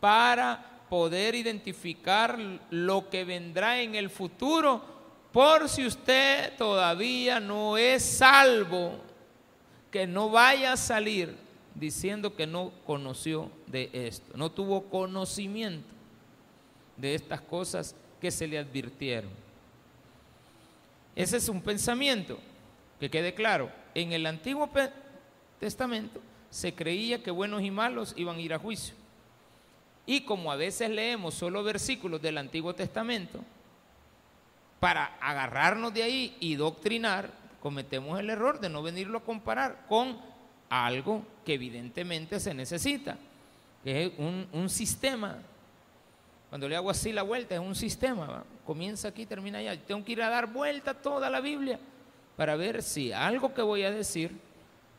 para 0.00 0.64
poder 0.88 1.34
identificar 1.34 2.38
lo 2.70 3.10
que 3.10 3.24
vendrá 3.24 3.80
en 3.80 3.94
el 3.94 4.08
futuro, 4.08 4.82
por 5.32 5.68
si 5.68 5.86
usted 5.86 6.56
todavía 6.56 7.40
no 7.40 7.76
es 7.76 8.02
salvo, 8.02 8.98
que 9.90 10.06
no 10.06 10.30
vaya 10.30 10.72
a 10.72 10.76
salir 10.76 11.36
diciendo 11.74 12.34
que 12.34 12.46
no 12.46 12.72
conoció 12.86 13.50
de 13.66 13.90
esto, 13.92 14.36
no 14.36 14.50
tuvo 14.50 14.84
conocimiento 14.84 15.88
de 16.96 17.14
estas 17.14 17.40
cosas 17.40 17.94
que 18.20 18.30
se 18.30 18.46
le 18.46 18.58
advirtieron. 18.58 19.30
Ese 21.18 21.38
es 21.38 21.48
un 21.48 21.60
pensamiento, 21.60 22.38
que 23.00 23.10
quede 23.10 23.34
claro, 23.34 23.72
en 23.92 24.12
el 24.12 24.24
Antiguo 24.24 24.70
Testamento 25.58 26.20
se 26.48 26.76
creía 26.76 27.24
que 27.24 27.32
buenos 27.32 27.64
y 27.64 27.72
malos 27.72 28.14
iban 28.16 28.36
a 28.36 28.40
ir 28.40 28.54
a 28.54 28.60
juicio. 28.60 28.94
Y 30.06 30.20
como 30.20 30.52
a 30.52 30.56
veces 30.56 30.90
leemos 30.90 31.34
solo 31.34 31.64
versículos 31.64 32.22
del 32.22 32.38
Antiguo 32.38 32.72
Testamento, 32.72 33.40
para 34.78 35.16
agarrarnos 35.20 35.92
de 35.92 36.04
ahí 36.04 36.36
y 36.38 36.54
doctrinar, 36.54 37.32
cometemos 37.60 38.20
el 38.20 38.30
error 38.30 38.60
de 38.60 38.68
no 38.68 38.80
venirlo 38.80 39.18
a 39.18 39.24
comparar 39.24 39.86
con 39.88 40.16
algo 40.70 41.24
que 41.44 41.54
evidentemente 41.54 42.38
se 42.38 42.54
necesita, 42.54 43.18
que 43.82 44.04
es 44.04 44.12
un, 44.18 44.70
sistema. 44.70 45.38
Cuando 46.48 46.68
le 46.68 46.76
hago 46.76 46.90
así 46.90 47.12
la 47.12 47.22
vuelta, 47.22 47.54
es 47.54 47.60
un 47.60 47.74
sistema, 47.74 48.44
comienza 48.64 49.08
aquí, 49.08 49.26
termina 49.26 49.58
allá. 49.58 49.78
Tengo 49.84 50.04
que 50.04 50.12
ir 50.12 50.22
a 50.22 50.30
dar 50.30 50.46
vuelta 50.46 50.94
toda 50.94 51.28
la 51.28 51.40
Biblia 51.40 51.78
para 52.36 52.56
ver 52.56 52.82
si 52.82 53.12
algo 53.12 53.52
que 53.52 53.62
voy 53.62 53.82
a 53.82 53.90
decir 53.90 54.32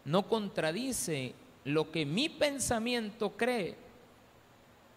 no 0.06 0.27
contradice 0.27 1.34
lo 1.63 1.91
que 1.91 2.06
mi 2.06 2.29
pensamiento 2.29 3.32
cree. 3.32 3.75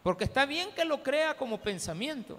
Porque 0.03 0.25
está 0.25 0.45
bien 0.47 0.71
que 0.75 0.85
lo 0.85 1.03
crea 1.03 1.37
como 1.37 1.61
pensamiento, 1.61 2.39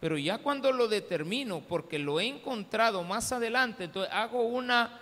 pero 0.00 0.16
ya 0.18 0.38
cuando 0.38 0.72
lo 0.72 0.88
determino, 0.88 1.60
porque 1.60 1.98
lo 1.98 2.18
he 2.18 2.26
encontrado 2.26 3.02
más 3.04 3.30
adelante, 3.32 3.84
entonces 3.84 4.12
hago 4.12 4.42
una 4.42 5.00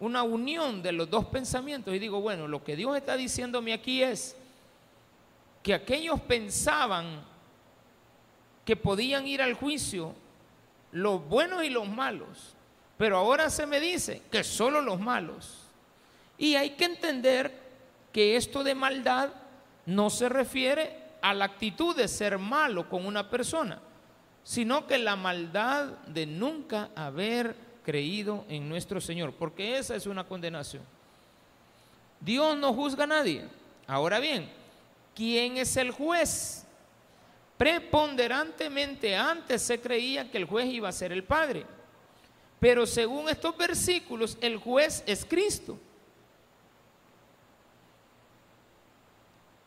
una 0.00 0.22
unión 0.22 0.82
de 0.82 0.92
los 0.92 1.10
dos 1.10 1.26
pensamientos 1.26 1.94
y 1.94 1.98
digo, 1.98 2.22
bueno, 2.22 2.48
lo 2.48 2.64
que 2.64 2.74
Dios 2.74 2.96
está 2.96 3.16
diciéndome 3.16 3.74
aquí 3.74 4.02
es 4.02 4.34
que 5.62 5.74
aquellos 5.74 6.18
pensaban 6.22 7.22
que 8.64 8.76
podían 8.76 9.26
ir 9.26 9.42
al 9.42 9.54
juicio, 9.54 10.14
los 10.92 11.26
buenos 11.28 11.64
y 11.64 11.70
los 11.70 11.88
malos, 11.88 12.54
pero 12.96 13.16
ahora 13.16 13.48
se 13.50 13.66
me 13.66 13.80
dice 13.80 14.22
que 14.30 14.44
solo 14.44 14.80
los 14.80 15.00
malos. 15.00 15.58
Y 16.36 16.54
hay 16.54 16.70
que 16.70 16.84
entender 16.84 17.58
que 18.12 18.36
esto 18.36 18.64
de 18.64 18.74
maldad 18.74 19.30
no 19.86 20.10
se 20.10 20.28
refiere 20.28 20.96
a 21.22 21.34
la 21.34 21.46
actitud 21.46 21.94
de 21.96 22.08
ser 22.08 22.38
malo 22.38 22.88
con 22.88 23.06
una 23.06 23.28
persona, 23.30 23.80
sino 24.42 24.86
que 24.86 24.98
la 24.98 25.16
maldad 25.16 25.86
de 26.06 26.26
nunca 26.26 26.90
haber 26.94 27.54
creído 27.84 28.44
en 28.48 28.68
nuestro 28.68 29.00
Señor, 29.00 29.32
porque 29.32 29.78
esa 29.78 29.96
es 29.96 30.06
una 30.06 30.24
condenación. 30.24 30.82
Dios 32.20 32.56
no 32.56 32.72
juzga 32.74 33.04
a 33.04 33.08
nadie. 33.08 33.44
Ahora 33.86 34.20
bien, 34.20 34.50
¿quién 35.14 35.56
es 35.56 35.76
el 35.76 35.90
juez? 35.90 36.66
Preponderantemente 37.60 39.14
antes 39.14 39.60
se 39.60 39.78
creía 39.78 40.30
que 40.30 40.38
el 40.38 40.46
juez 40.46 40.64
iba 40.72 40.88
a 40.88 40.92
ser 40.92 41.12
el 41.12 41.24
Padre, 41.24 41.66
pero 42.58 42.86
según 42.86 43.28
estos 43.28 43.54
versículos, 43.54 44.38
el 44.40 44.56
juez 44.56 45.04
es 45.06 45.26
Cristo. 45.26 45.78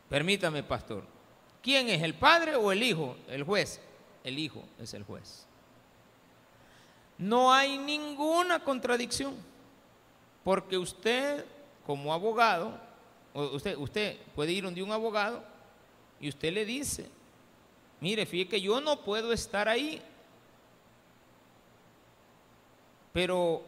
Permítame, 0.08 0.64
pastor. 0.64 1.04
¿Quién 1.62 1.88
es 1.88 2.02
el 2.02 2.14
Padre 2.14 2.56
o 2.56 2.72
el 2.72 2.82
Hijo? 2.82 3.16
El 3.28 3.44
juez. 3.44 3.80
El 4.24 4.40
Hijo 4.40 4.64
es 4.80 4.92
el 4.92 5.04
juez. 5.04 5.46
No 7.16 7.52
hay 7.52 7.78
ninguna 7.78 8.58
contradicción, 8.58 9.36
porque 10.42 10.76
usted 10.76 11.44
como 11.86 12.12
abogado, 12.12 12.76
usted, 13.34 13.76
usted 13.76 14.18
puede 14.34 14.50
ir 14.50 14.64
donde 14.64 14.82
un 14.82 14.90
abogado 14.90 15.44
y 16.18 16.28
usted 16.28 16.52
le 16.52 16.64
dice, 16.64 17.08
mire, 18.04 18.26
fíjese 18.26 18.50
que 18.50 18.60
yo 18.60 18.82
no 18.82 19.00
puedo 19.00 19.32
estar 19.32 19.66
ahí, 19.66 19.98
pero 23.14 23.64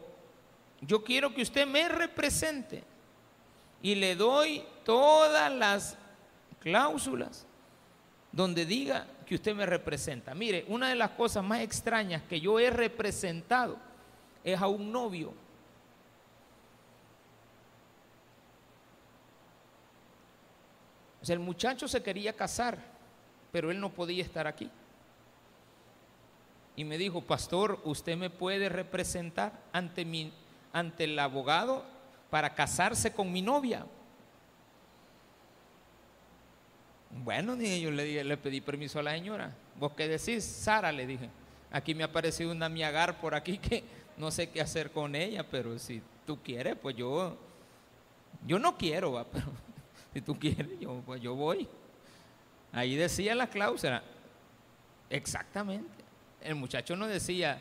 yo 0.79 1.03
quiero 1.03 1.33
que 1.33 1.41
usted 1.41 1.65
me 1.65 1.89
represente 1.89 2.83
y 3.81 3.95
le 3.95 4.15
doy 4.15 4.63
todas 4.85 5.51
las 5.51 5.97
cláusulas 6.59 7.47
donde 8.31 8.67
diga 8.67 9.07
que 9.25 9.33
usted 9.33 9.55
me 9.55 9.65
representa. 9.65 10.35
Mire, 10.35 10.65
una 10.67 10.89
de 10.89 10.95
las 10.95 11.09
cosas 11.11 11.43
más 11.43 11.61
extrañas 11.61 12.21
que 12.29 12.39
yo 12.39 12.59
he 12.59 12.69
representado 12.69 13.79
es 14.43 14.61
a 14.61 14.67
un 14.67 14.91
novio. 14.91 15.33
O 21.23 21.25
sea, 21.25 21.33
el 21.33 21.39
muchacho 21.39 21.87
se 21.87 22.03
quería 22.03 22.33
casar, 22.33 22.96
pero 23.51 23.71
él 23.71 23.79
no 23.79 23.89
podía 23.91 24.23
estar 24.23 24.47
aquí. 24.47 24.69
y 26.75 26.83
me 26.83 26.99
dijo, 26.99 27.21
pastor, 27.21 27.79
¿usted 27.85 28.15
me 28.15 28.29
puede 28.29 28.69
representar 28.69 29.51
ante, 29.73 30.05
mi, 30.05 30.31
ante 30.71 31.05
el 31.05 31.17
abogado 31.17 31.83
para 32.29 32.53
casarse 32.53 33.11
con 33.11 33.31
mi 33.31 33.41
novia? 33.41 33.85
Bueno, 37.23 37.55
dije, 37.55 37.81
yo 37.81 37.89
le, 37.89 38.23
le 38.23 38.37
pedí 38.37 38.61
permiso 38.61 38.99
a 38.99 39.03
la 39.03 39.11
señora. 39.11 39.55
¿Vos 39.79 39.93
qué 39.93 40.07
decís? 40.07 40.43
Sara, 40.43 40.91
le 40.91 41.07
dije. 41.07 41.29
Aquí 41.71 41.95
me 41.95 42.03
ha 42.03 42.07
aparecido 42.07 42.51
una 42.51 42.69
miagar 42.69 43.19
por 43.19 43.35
aquí 43.35 43.57
que 43.57 43.83
no 44.17 44.31
sé 44.31 44.49
qué 44.49 44.61
hacer 44.61 44.91
con 44.91 45.15
ella, 45.15 45.47
pero 45.49 45.77
si 45.79 46.01
tú 46.25 46.41
quieres, 46.41 46.75
pues 46.75 46.95
yo, 46.95 47.37
yo 48.45 48.59
no 48.59 48.77
quiero, 48.77 49.13
¿va? 49.13 49.25
pero 49.31 49.47
si 50.13 50.21
tú 50.21 50.37
quieres, 50.37 50.79
yo, 50.79 51.01
pues 51.05 51.21
yo 51.21 51.35
voy. 51.35 51.67
Ahí 52.77 52.95
decía 52.95 53.33
la 53.33 53.47
cláusula, 53.47 54.03
exactamente. 55.09 55.89
El 56.41 56.53
muchacho 56.53 56.95
no 56.95 57.07
decía 57.07 57.59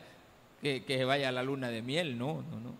que, 0.60 1.04
vaya 1.06 1.30
a 1.30 1.32
la 1.32 1.42
luna 1.42 1.70
de 1.70 1.80
miel, 1.80 2.18
no, 2.18 2.42
no, 2.42 2.60
no. 2.60 2.74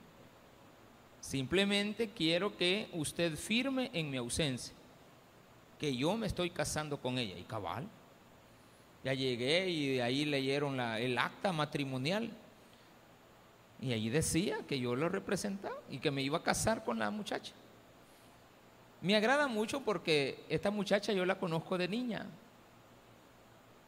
Simplemente 1.19 2.11
quiero 2.11 2.55
que 2.55 2.91
usted 2.93 3.37
firme 3.37 3.91
en 3.95 4.11
mi 4.11 4.19
ausencia, 4.19 4.75
que 5.79 5.97
yo 5.97 6.15
me 6.19 6.27
estoy 6.27 6.51
casando 6.51 7.01
con 7.01 7.17
ella. 7.17 7.39
Y 7.39 7.45
cabal, 7.45 7.89
ya 9.03 9.15
llegué 9.15 9.71
y 9.71 9.95
de 9.95 10.03
ahí 10.03 10.27
leyeron 10.27 10.79
el 10.79 11.17
acta 11.17 11.53
matrimonial. 11.53 12.31
Y 13.81 13.95
ahí 13.95 14.11
decía 14.11 14.59
que 14.69 14.79
yo 14.79 14.95
lo 14.95 15.09
representaba 15.09 15.79
y 15.91 16.01
que 16.01 16.11
me 16.11 16.21
iba 16.21 16.37
a 16.37 16.43
casar 16.43 16.85
con 16.85 16.99
la 16.99 17.11
muchacha. 17.11 17.55
Me 19.01 19.15
agrada 19.15 19.47
mucho 19.47 19.81
porque 19.81 20.45
esta 20.49 20.71
muchacha 20.71 21.13
yo 21.13 21.25
la 21.25 21.39
conozco 21.39 21.77
de 21.79 21.89
niña. 21.89 22.27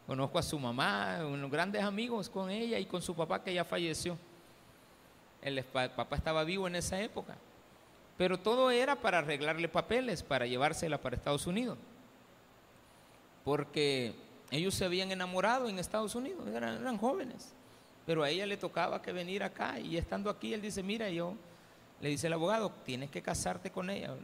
Conozco 0.06 0.38
a 0.38 0.42
su 0.42 0.58
mamá, 0.58 1.18
unos 1.26 1.50
grandes 1.50 1.82
amigos 1.82 2.28
con 2.30 2.50
ella 2.50 2.78
y 2.78 2.86
con 2.86 3.02
su 3.02 3.14
papá 3.14 3.42
que 3.42 3.52
ya 3.52 3.64
falleció. 3.64 4.16
El 5.42 5.62
papá 5.64 6.16
estaba 6.16 6.44
vivo 6.44 6.66
en 6.66 6.76
esa 6.76 7.00
época. 7.00 7.36
Pero 8.16 8.38
todo 8.38 8.70
era 8.70 8.96
para 8.96 9.18
arreglarle 9.18 9.68
papeles, 9.68 10.22
para 10.22 10.46
llevársela 10.46 10.98
para 11.00 11.16
Estados 11.16 11.46
Unidos. 11.46 11.78
Porque 13.44 14.14
ellos 14.50 14.74
se 14.74 14.84
habían 14.84 15.10
enamorado 15.12 15.68
en 15.68 15.78
Estados 15.78 16.14
Unidos, 16.14 16.46
eran, 16.48 16.96
jóvenes, 16.98 17.52
pero 18.06 18.22
a 18.22 18.30
ella 18.30 18.46
le 18.46 18.56
tocaba 18.56 19.02
que 19.02 19.12
venir 19.12 19.42
acá 19.42 19.78
y 19.78 19.96
estando 19.96 20.30
aquí 20.30 20.54
él 20.54 20.62
dice, 20.62 20.82
mira, 20.82 21.10
yo, 21.10 21.34
le 22.00 22.08
dice 22.08 22.28
el 22.28 22.32
abogado, 22.32 22.72
tienes 22.84 23.10
que 23.10 23.22
casarte 23.22 23.70
con 23.70 23.90
ella. 23.90 24.14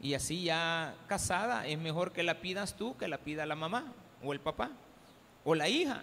y 0.00 0.14
así 0.14 0.44
ya 0.44 0.94
casada 1.06 1.66
es 1.66 1.78
mejor 1.78 2.12
que 2.12 2.22
la 2.22 2.40
pidas 2.40 2.76
tú 2.76 2.96
que 2.96 3.08
la 3.08 3.18
pida 3.18 3.46
la 3.46 3.56
mamá 3.56 3.92
o 4.22 4.32
el 4.32 4.40
papá 4.40 4.70
o 5.44 5.54
la 5.54 5.68
hija. 5.68 6.02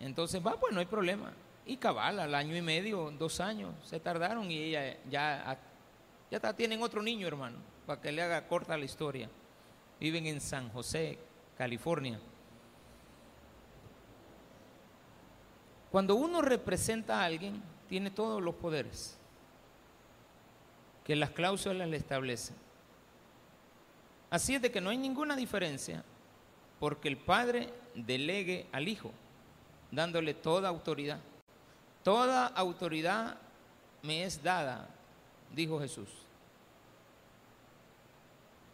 Entonces 0.00 0.44
va, 0.46 0.60
pues 0.60 0.74
no 0.74 0.80
hay 0.80 0.86
problema. 0.86 1.32
Y 1.64 1.78
cabal, 1.78 2.20
al 2.20 2.34
año 2.34 2.54
y 2.54 2.62
medio, 2.62 3.10
dos 3.18 3.40
años, 3.40 3.74
se 3.82 3.98
tardaron 3.98 4.50
y 4.50 4.58
ella 4.58 4.96
ya, 5.10 5.58
ya 6.30 6.52
tienen 6.52 6.82
otro 6.82 7.02
niño, 7.02 7.26
hermano, 7.26 7.56
para 7.86 8.00
que 8.00 8.12
le 8.12 8.22
haga 8.22 8.46
corta 8.46 8.76
la 8.76 8.84
historia 8.84 9.28
viven 10.00 10.26
en 10.26 10.40
San 10.40 10.68
José, 10.70 11.18
California. 11.56 12.18
Cuando 15.90 16.16
uno 16.16 16.42
representa 16.42 17.20
a 17.20 17.24
alguien, 17.24 17.62
tiene 17.88 18.10
todos 18.10 18.42
los 18.42 18.54
poderes 18.54 19.16
que 21.04 21.16
las 21.16 21.30
cláusulas 21.30 21.88
le 21.88 21.96
establecen. 21.96 22.56
Así 24.28 24.54
es 24.54 24.62
de 24.62 24.72
que 24.72 24.80
no 24.80 24.90
hay 24.90 24.98
ninguna 24.98 25.36
diferencia 25.36 26.02
porque 26.80 27.08
el 27.08 27.16
Padre 27.16 27.72
delegue 27.94 28.66
al 28.72 28.88
Hijo, 28.88 29.12
dándole 29.90 30.34
toda 30.34 30.68
autoridad. 30.68 31.20
Toda 32.02 32.46
autoridad 32.46 33.36
me 34.02 34.24
es 34.24 34.42
dada, 34.42 34.88
dijo 35.54 35.80
Jesús, 35.80 36.08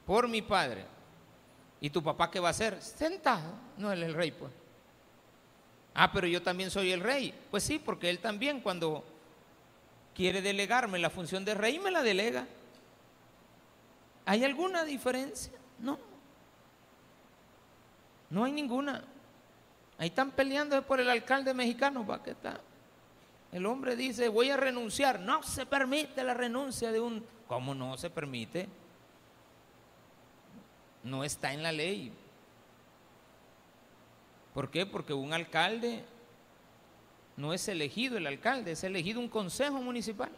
por 0.06 0.28
mi 0.28 0.42
Padre. 0.42 0.84
¿Y 1.80 1.90
tu 1.90 2.02
papá 2.02 2.30
qué 2.30 2.38
va 2.38 2.48
a 2.48 2.52
hacer? 2.52 2.80
Sentado. 2.80 3.54
No, 3.76 3.92
es 3.92 4.00
el 4.00 4.14
rey, 4.14 4.30
pues. 4.30 4.52
Ah, 5.94 6.12
pero 6.12 6.28
yo 6.28 6.40
también 6.40 6.70
soy 6.70 6.92
el 6.92 7.00
rey. 7.00 7.34
Pues 7.50 7.64
sí, 7.64 7.80
porque 7.80 8.08
él 8.08 8.20
también 8.20 8.60
cuando 8.60 9.04
quiere 10.14 10.42
delegarme 10.42 10.98
la 10.98 11.10
función 11.10 11.44
de 11.44 11.54
rey 11.54 11.78
me 11.78 11.90
la 11.90 12.02
delega. 12.02 12.46
¿Hay 14.26 14.44
alguna 14.44 14.84
diferencia? 14.84 15.52
No. 15.78 15.98
No 18.30 18.44
hay 18.44 18.52
ninguna. 18.52 19.04
Ahí 19.98 20.08
están 20.08 20.30
peleando 20.30 20.80
por 20.86 21.00
el 21.00 21.10
alcalde 21.10 21.54
mexicano, 21.54 22.06
¿para 22.06 22.22
qué 22.22 22.30
está? 22.30 22.60
El 23.50 23.66
hombre 23.66 23.96
dice, 23.96 24.28
voy 24.28 24.50
a 24.50 24.56
renunciar. 24.56 25.20
No 25.20 25.42
se 25.42 25.66
permite 25.66 26.24
la 26.24 26.34
renuncia 26.34 26.90
de 26.90 27.00
un... 27.00 27.24
¿Cómo 27.46 27.74
no 27.74 27.98
se 27.98 28.08
permite? 28.08 28.68
no 31.04 31.24
está 31.24 31.52
en 31.52 31.62
la 31.62 31.72
ley. 31.72 32.12
¿Por 34.54 34.70
qué? 34.70 34.86
Porque 34.86 35.12
un 35.12 35.32
alcalde 35.32 36.04
no 37.42 37.52
es 37.52 37.66
elegido 37.66 38.16
el 38.16 38.28
alcalde, 38.28 38.70
es 38.70 38.84
elegido 38.84 39.18
un 39.18 39.28
consejo 39.28 39.82
municipal. 39.82 40.30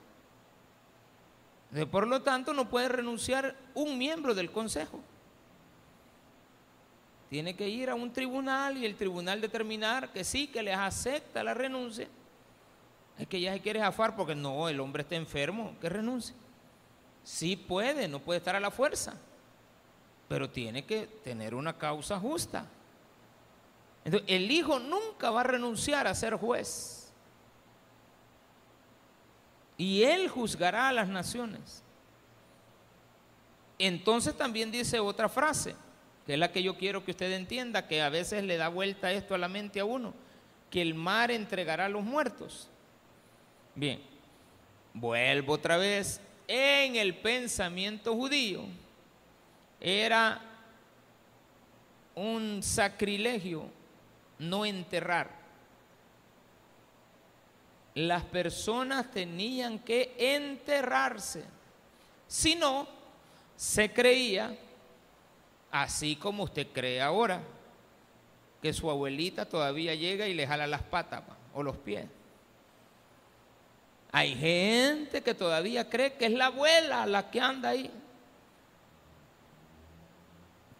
Por 1.90 2.07
lo 2.07 2.23
tanto, 2.23 2.55
no 2.55 2.71
puede 2.71 2.88
renunciar 2.88 3.55
un 3.75 3.99
miembro 3.99 4.35
del 4.35 4.51
consejo. 4.51 5.01
Tiene 7.29 7.55
que 7.55 7.69
ir 7.69 7.90
a 7.90 7.95
un 7.95 8.11
tribunal 8.11 8.79
y 8.79 8.87
el 8.87 8.97
tribunal 8.97 9.43
determinar 9.43 10.12
que 10.14 10.25
sí, 10.25 10.47
que 10.47 10.62
les 10.62 10.79
acepta 10.79 11.45
la 11.45 11.53
renuncia. 11.53 12.09
Es 13.19 13.29
que 13.29 13.38
ya 13.38 13.53
se 13.53 13.61
quiere 13.61 13.81
zafar 13.81 14.17
porque 14.17 14.35
no, 14.35 14.71
el 14.71 14.81
hombre 14.81 15.03
está 15.03 15.14
enfermo, 15.14 15.77
que 15.83 15.90
renuncie. 15.90 16.35
Sí 17.23 17.55
puede, 17.55 18.09
no 18.09 18.21
puede 18.21 18.38
estar 18.38 18.57
a 18.57 18.61
la 18.61 18.71
fuerza 18.71 19.14
pero 20.29 20.51
tiene 20.51 20.85
que 20.85 21.07
tener 21.23 21.55
una 21.55 21.77
causa 21.77 22.19
justa. 22.19 22.67
Entonces, 24.05 24.29
el 24.29 24.51
hijo 24.51 24.79
nunca 24.79 25.31
va 25.31 25.40
a 25.40 25.45
renunciar 25.45 26.07
a 26.07 26.14
ser 26.14 26.35
juez. 26.35 27.12
Y 29.77 30.03
él 30.03 30.29
juzgará 30.29 30.88
a 30.88 30.93
las 30.93 31.09
naciones. 31.09 31.83
Entonces 33.79 34.37
también 34.37 34.71
dice 34.71 35.01
otra 35.01 35.29
frase, 35.29 35.75
que 36.27 36.35
es 36.35 36.38
la 36.38 36.53
que 36.53 36.62
yo 36.62 36.77
quiero 36.77 37.05
que 37.05 37.11
usted 37.11 37.33
entienda, 37.33 37.88
que 37.88 38.03
a 38.03 38.09
veces 38.09 38.45
le 38.45 38.57
da 38.57 38.69
vuelta 38.69 39.11
esto 39.12 39.35
a 39.35 39.38
la 39.38 39.49
mente 39.49 39.81
a 39.81 39.85
uno, 39.85 40.14
que 40.71 40.81
el 40.81 40.95
mar 40.95 41.31
entregará 41.31 41.87
a 41.87 41.88
los 41.88 42.05
muertos. 42.05 42.69
Bien, 43.75 44.01
vuelvo 44.93 45.55
otra 45.55 45.77
vez 45.77 46.21
en 46.47 46.97
el 46.97 47.17
pensamiento 47.17 48.14
judío 48.14 48.62
era 49.81 50.40
un 52.14 52.62
sacrilegio 52.62 53.69
no 54.38 54.64
enterrar. 54.64 55.31
Las 57.94 58.25
personas 58.25 59.11
tenían 59.11 59.79
que 59.79 60.14
enterrarse. 60.18 61.44
Si 62.27 62.57
no, 62.57 62.88
se 63.57 63.92
creía, 63.92 64.57
así 65.70 66.16
como 66.16 66.44
usted 66.44 66.66
cree 66.73 67.01
ahora, 67.01 67.40
que 68.61 68.73
su 68.73 68.90
abuelita 68.90 69.47
todavía 69.47 69.94
llega 69.94 70.27
y 70.27 70.35
le 70.35 70.47
jala 70.47 70.66
las 70.66 70.83
patas 70.83 71.23
o 71.53 71.62
los 71.62 71.77
pies. 71.77 72.07
Hay 74.11 74.35
gente 74.35 75.23
que 75.23 75.35
todavía 75.35 75.88
cree 75.88 76.14
que 76.14 76.27
es 76.27 76.33
la 76.33 76.47
abuela 76.47 77.05
la 77.07 77.31
que 77.31 77.40
anda 77.40 77.70
ahí 77.70 77.90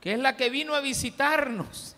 que 0.05 0.13
es 0.13 0.19
la 0.19 0.37
que 0.37 0.51
vino 0.51 0.75
a 0.75 0.83
visitarnos. 0.83 1.94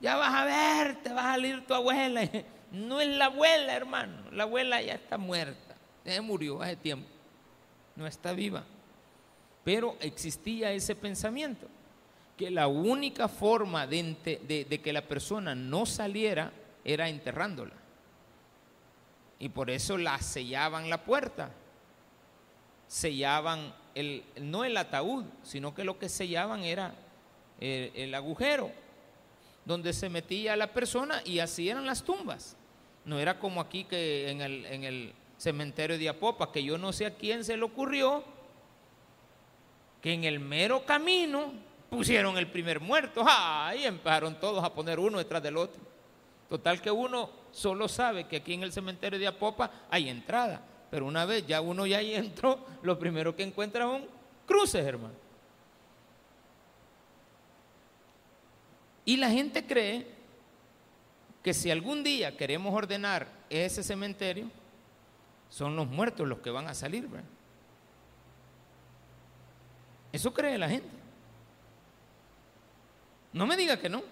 Ya 0.00 0.16
vas 0.16 0.34
a 0.34 0.44
ver, 0.44 1.02
te 1.02 1.12
va 1.12 1.30
a 1.30 1.34
salir 1.34 1.66
tu 1.66 1.74
abuela. 1.74 2.22
No 2.72 3.00
es 3.00 3.08
la 3.08 3.26
abuela, 3.26 3.74
hermano. 3.74 4.28
La 4.32 4.42
abuela 4.42 4.82
ya 4.82 4.94
está 4.94 5.16
muerta. 5.16 5.76
Ya 6.04 6.20
murió 6.20 6.60
hace 6.60 6.74
tiempo. 6.76 7.08
No 7.94 8.06
está 8.08 8.32
viva. 8.32 8.64
Pero 9.62 9.96
existía 10.00 10.72
ese 10.72 10.96
pensamiento. 10.96 11.68
Que 12.36 12.50
la 12.50 12.66
única 12.66 13.28
forma 13.28 13.86
de, 13.86 14.66
de 14.68 14.80
que 14.82 14.92
la 14.92 15.02
persona 15.02 15.54
no 15.54 15.86
saliera 15.86 16.52
era 16.84 17.08
enterrándola. 17.08 17.72
Y 19.38 19.48
por 19.48 19.70
eso 19.70 19.96
la 19.96 20.18
sellaban 20.18 20.90
la 20.90 21.04
puerta. 21.04 21.50
Sellaban 22.88 23.72
no 24.40 24.64
el 24.64 24.76
ataúd, 24.76 25.24
sino 25.42 25.74
que 25.74 25.84
lo 25.84 25.98
que 25.98 26.08
sellaban 26.08 26.64
era 26.64 26.94
el, 27.60 28.14
agujero 28.14 28.70
donde 29.66 29.92
se 29.92 30.08
metía 30.08 30.56
la 30.56 30.72
persona 30.72 31.20
y 31.24 31.40
así 31.40 31.68
eran 31.68 31.84
las 31.84 32.02
tumbas. 32.02 32.56
No 33.04 33.18
era 33.18 33.38
como 33.38 33.60
aquí 33.60 33.84
que 33.84 34.30
en 34.30 34.40
el, 34.40 34.64
en 34.66 34.84
el 34.84 35.12
cementerio 35.36 35.98
de 35.98 36.08
Apopa, 36.08 36.52
que 36.52 36.62
yo 36.62 36.78
no 36.78 36.92
sé 36.92 37.04
a 37.04 37.14
quién 37.14 37.44
se 37.44 37.56
le 37.56 37.64
ocurrió 37.64 38.24
que 40.00 40.12
en 40.12 40.24
el 40.24 40.38
mero 40.38 40.86
camino 40.86 41.52
pusieron 41.90 42.38
el 42.38 42.46
primer 42.46 42.78
muerto, 42.80 43.24
ahí 43.26 43.84
empezaron 43.84 44.38
todos 44.38 44.62
a 44.62 44.72
poner 44.72 45.00
uno 45.00 45.18
detrás 45.18 45.42
del 45.42 45.56
otro. 45.56 45.82
Total 46.48 46.80
que 46.80 46.90
uno 46.90 47.28
solo 47.50 47.88
sabe 47.88 48.28
que 48.28 48.36
aquí 48.36 48.54
en 48.54 48.62
el 48.62 48.72
cementerio 48.72 49.18
de 49.18 49.26
Apopa 49.26 49.70
hay 49.90 50.08
entrada, 50.08 50.62
pero 50.90 51.06
una 51.06 51.24
vez 51.24 51.44
ya 51.44 51.60
uno 51.60 51.86
ya 51.86 51.98
ahí 51.98 52.14
entró, 52.14 52.64
lo 52.82 52.96
primero 52.98 53.34
que 53.34 53.42
encuentra 53.42 53.84
son 53.84 54.06
cruces, 54.46 54.86
hermano. 54.86 55.25
Y 59.06 59.16
la 59.16 59.30
gente 59.30 59.64
cree 59.64 60.04
que 61.42 61.54
si 61.54 61.70
algún 61.70 62.02
día 62.02 62.36
queremos 62.36 62.74
ordenar 62.74 63.28
ese 63.48 63.82
cementerio, 63.84 64.50
son 65.48 65.76
los 65.76 65.86
muertos 65.86 66.26
los 66.26 66.40
que 66.40 66.50
van 66.50 66.66
a 66.66 66.74
salir. 66.74 67.06
¿verdad? 67.06 67.24
Eso 70.12 70.34
cree 70.34 70.58
la 70.58 70.68
gente. 70.68 70.88
No 73.32 73.46
me 73.46 73.56
diga 73.56 73.78
que 73.78 73.88
no. 73.88 74.02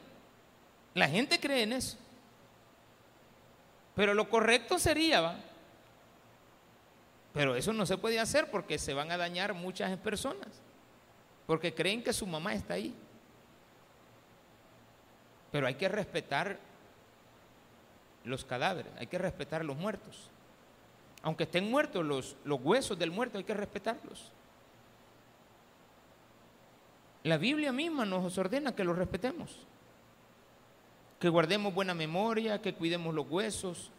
La 0.94 1.08
gente 1.08 1.40
cree 1.40 1.64
en 1.64 1.72
eso. 1.72 1.98
Pero 3.96 4.14
lo 4.14 4.28
correcto 4.28 4.78
sería, 4.78 5.20
¿va? 5.20 5.36
Pero 7.32 7.56
eso 7.56 7.72
no 7.72 7.84
se 7.84 7.98
puede 7.98 8.20
hacer 8.20 8.48
porque 8.48 8.78
se 8.78 8.94
van 8.94 9.10
a 9.10 9.16
dañar 9.16 9.54
muchas 9.54 9.98
personas. 9.98 10.48
Porque 11.46 11.74
creen 11.74 12.02
que 12.02 12.12
su 12.12 12.26
mamá 12.26 12.54
está 12.54 12.74
ahí. 12.74 12.94
Pero 15.54 15.68
hay 15.68 15.76
que 15.76 15.88
respetar 15.88 16.58
los 18.24 18.44
cadáveres, 18.44 18.90
hay 18.98 19.06
que 19.06 19.18
respetar 19.18 19.64
los 19.64 19.76
muertos. 19.76 20.28
Aunque 21.22 21.44
estén 21.44 21.70
muertos 21.70 22.04
los, 22.04 22.34
los 22.44 22.60
huesos 22.60 22.98
del 22.98 23.12
muerto, 23.12 23.38
hay 23.38 23.44
que 23.44 23.54
respetarlos. 23.54 24.32
La 27.22 27.36
Biblia 27.36 27.70
misma 27.70 28.04
nos 28.04 28.36
ordena 28.36 28.74
que 28.74 28.82
los 28.82 28.98
respetemos, 28.98 29.56
que 31.20 31.28
guardemos 31.28 31.72
buena 31.72 31.94
memoria, 31.94 32.60
que 32.60 32.74
cuidemos 32.74 33.14
los 33.14 33.30
huesos. 33.30 33.92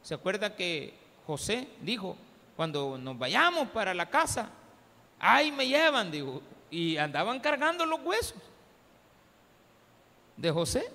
¿Se 0.00 0.14
acuerda 0.14 0.56
que 0.56 0.94
José 1.26 1.68
dijo, 1.82 2.16
cuando 2.56 2.96
nos 2.96 3.18
vayamos 3.18 3.68
para 3.68 3.92
la 3.92 4.08
casa, 4.08 4.48
ahí 5.18 5.52
me 5.52 5.68
llevan, 5.68 6.10
digo, 6.10 6.40
y 6.70 6.96
andaban 6.96 7.38
cargando 7.40 7.84
los 7.84 8.00
huesos 8.00 8.40
de 10.36 10.50
José. 10.50 10.90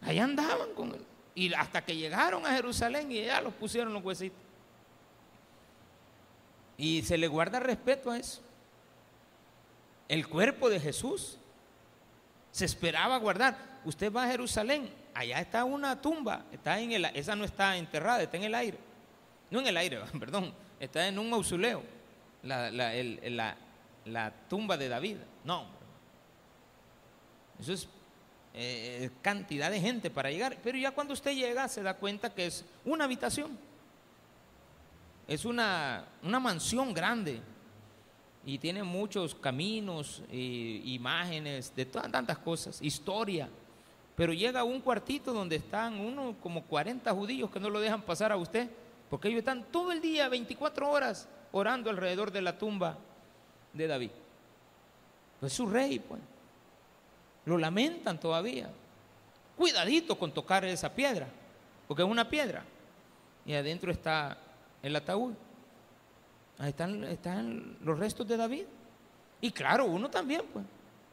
Ahí 0.00 0.18
andaban 0.18 0.72
con 0.74 0.94
él. 0.94 1.04
Y 1.34 1.52
hasta 1.54 1.84
que 1.84 1.96
llegaron 1.96 2.44
a 2.46 2.52
Jerusalén 2.52 3.10
y 3.10 3.24
ya 3.24 3.40
los 3.40 3.54
pusieron 3.54 3.92
los 3.92 4.04
huesitos. 4.04 4.38
Y 6.76 7.02
se 7.02 7.18
le 7.18 7.28
guarda 7.28 7.60
respeto 7.60 8.10
a 8.10 8.18
eso 8.18 8.42
el 10.10 10.26
cuerpo 10.26 10.68
de 10.68 10.80
Jesús. 10.80 11.38
Se 12.50 12.64
esperaba 12.64 13.16
guardar. 13.18 13.56
Usted 13.84 14.12
va 14.12 14.24
a 14.24 14.28
Jerusalén, 14.28 14.92
allá 15.14 15.40
está 15.40 15.64
una 15.64 16.02
tumba, 16.02 16.44
está 16.52 16.80
en 16.80 16.92
el, 16.92 17.04
esa 17.14 17.34
no 17.36 17.44
está 17.44 17.76
enterrada, 17.76 18.22
está 18.22 18.36
en 18.36 18.42
el 18.42 18.54
aire. 18.54 18.76
No 19.50 19.60
en 19.60 19.68
el 19.68 19.76
aire, 19.76 20.00
perdón, 20.18 20.52
está 20.80 21.06
en 21.06 21.18
un 21.18 21.30
mausoleo, 21.30 21.82
la, 22.42 22.70
la, 24.04 24.32
tumba 24.48 24.76
de 24.76 24.88
David. 24.88 25.18
No, 25.44 25.64
eso 27.60 27.72
es 27.72 27.88
eh, 28.54 29.10
cantidad 29.22 29.70
de 29.70 29.80
gente 29.80 30.10
para 30.10 30.30
llegar. 30.30 30.58
Pero 30.62 30.78
ya 30.78 30.90
cuando 30.90 31.14
usted 31.14 31.34
llega 31.34 31.68
se 31.68 31.82
da 31.82 31.94
cuenta 31.94 32.34
que 32.34 32.46
es 32.46 32.64
una 32.84 33.04
habitación. 33.04 33.58
Es 35.28 35.44
una, 35.44 36.04
una 36.22 36.40
mansión 36.40 36.92
grande 36.92 37.40
y 38.44 38.58
tiene 38.58 38.82
muchos 38.82 39.34
caminos, 39.34 40.22
imágenes, 40.30 41.74
de 41.76 41.84
tantas 41.84 42.38
cosas, 42.38 42.80
historia. 42.82 43.48
Pero 44.16 44.32
llega 44.32 44.60
a 44.60 44.64
un 44.64 44.80
cuartito 44.80 45.32
donde 45.32 45.56
están 45.56 46.00
uno 46.00 46.34
como 46.42 46.64
40 46.64 47.12
judíos 47.12 47.50
que 47.50 47.60
no 47.60 47.70
lo 47.70 47.80
dejan 47.80 48.02
pasar 48.02 48.32
a 48.32 48.36
usted, 48.36 48.68
porque 49.08 49.28
ellos 49.28 49.40
están 49.40 49.64
todo 49.70 49.92
el 49.92 50.00
día, 50.00 50.28
24 50.28 50.90
horas, 50.90 51.28
orando 51.52 51.90
alrededor 51.90 52.30
de 52.30 52.42
la 52.42 52.58
tumba 52.58 52.98
de 53.72 53.86
David. 53.86 54.10
Pues 55.38 55.52
su 55.52 55.66
rey, 55.66 55.98
pues. 55.98 56.20
Lo 57.50 57.58
lamentan 57.58 58.20
todavía. 58.20 58.70
Cuidadito 59.56 60.16
con 60.16 60.30
tocar 60.30 60.64
esa 60.64 60.94
piedra, 60.94 61.26
porque 61.88 62.04
es 62.04 62.08
una 62.08 62.30
piedra. 62.30 62.62
Y 63.44 63.54
adentro 63.54 63.90
está 63.90 64.38
el 64.80 64.94
ataúd. 64.94 65.34
Ahí 66.58 66.68
están, 66.68 67.02
están 67.02 67.76
los 67.82 67.98
restos 67.98 68.28
de 68.28 68.36
David. 68.36 68.66
Y 69.40 69.50
claro, 69.50 69.86
uno 69.86 70.08
también, 70.08 70.42
pues. 70.52 70.64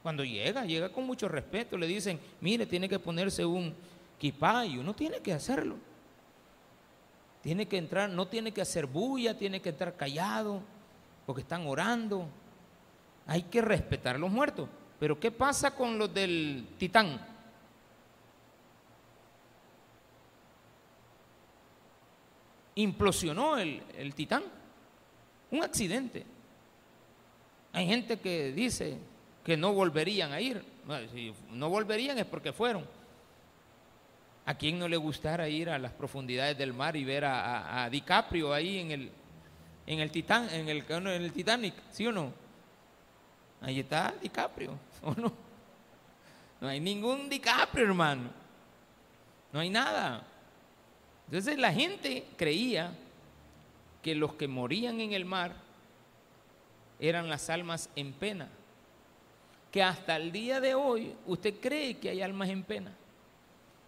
Cuando 0.04 0.24
llega, 0.24 0.64
llega 0.64 0.90
con 0.90 1.08
mucho 1.08 1.28
respeto. 1.28 1.76
Le 1.76 1.88
dicen, 1.88 2.20
mire, 2.40 2.68
tiene 2.68 2.88
que 2.88 3.00
ponerse 3.00 3.44
un 3.44 3.74
kipá 4.20 4.64
y 4.64 4.78
uno 4.78 4.94
tiene 4.94 5.20
que 5.22 5.34
hacerlo. 5.34 5.76
Tiene 7.42 7.68
que 7.68 7.80
entrar, 7.80 8.12
no 8.12 8.28
tiene 8.28 8.52
que 8.52 8.62
hacer 8.62 8.86
bulla, 8.86 9.36
tiene 9.36 9.60
que 9.60 9.70
estar 9.70 9.96
callado, 9.96 10.62
porque 11.26 11.42
están 11.42 11.66
orando. 11.66 12.28
Hay 13.26 13.42
que 13.42 13.60
respetar 13.60 14.18
a 14.18 14.20
los 14.20 14.30
muertos. 14.30 14.70
Pero 15.00 15.20
¿qué 15.20 15.32
pasa 15.32 15.76
con 15.76 15.98
los 15.98 16.14
del 16.14 16.68
titán? 16.78 17.20
Implosionó 22.76 23.58
el, 23.58 23.82
el 23.98 24.14
titán. 24.14 24.44
Un 25.52 25.64
accidente. 25.64 26.26
Hay 27.74 27.88
gente 27.88 28.20
que 28.20 28.52
dice 28.52 28.98
que 29.44 29.56
no 29.56 29.74
volverían 29.74 30.34
a 30.34 30.42
ir. 30.42 30.64
Si 31.14 31.34
no 31.52 31.70
volverían 31.70 32.18
es 32.18 32.26
porque 32.26 32.52
fueron. 32.52 32.86
¿A 34.46 34.56
quién 34.56 34.80
no 34.80 34.88
le 34.88 34.98
gustara 34.98 35.48
ir 35.48 35.70
a 35.70 35.78
las 35.78 35.92
profundidades 35.92 36.58
del 36.58 36.74
mar 36.74 36.96
y 36.96 37.04
ver 37.04 37.26
a, 37.26 37.88
DiCaprio 37.92 38.54
ahí 38.54 38.80
en 38.80 38.92
el, 38.92 39.12
en 39.86 40.00
el, 40.00 40.10
Titán, 40.10 40.50
en, 40.52 40.70
el, 40.70 40.86
en 40.90 41.08
el 41.08 41.32
Titanic? 41.34 41.74
¿Sí 41.92 42.08
o 42.08 42.12
no? 42.12 42.34
Ahí 43.62 43.80
está 43.80 44.14
DiCaprio, 44.22 44.72
¿o 45.08 45.14
no? 45.16 45.32
No 46.60 46.68
hay 46.68 46.80
ningún 46.80 47.30
DiCaprio, 47.30 47.86
hermano. 47.86 48.30
No 49.54 49.60
hay 49.60 49.70
nada. 49.70 50.24
Entonces 51.28 51.58
la 51.58 51.72
gente 51.72 52.26
creía 52.36 52.92
que 54.02 54.16
los 54.16 54.34
que 54.34 54.48
morían 54.48 55.00
en 55.00 55.14
el 55.14 55.26
mar 55.26 55.54
eran 57.00 57.30
las 57.30 57.50
almas 57.50 57.90
en 57.96 58.12
pena. 58.14 58.50
Que 59.72 59.84
hasta 59.84 60.16
el 60.16 60.32
día 60.32 60.60
de 60.60 60.76
hoy 60.76 61.14
usted 61.26 61.60
cree 61.60 61.98
que 61.98 62.10
hay 62.10 62.22
almas 62.22 62.50
en 62.50 62.64
pena. 62.64 62.92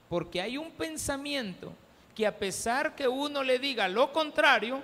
Porque 0.08 0.42
hay 0.42 0.58
un 0.58 0.72
pensamiento 0.72 1.74
que 2.16 2.28
a 2.28 2.38
pesar 2.38 2.96
que 2.96 3.08
uno 3.08 3.44
le 3.44 3.60
diga 3.60 3.88
lo 3.88 4.12
contrario, 4.12 4.82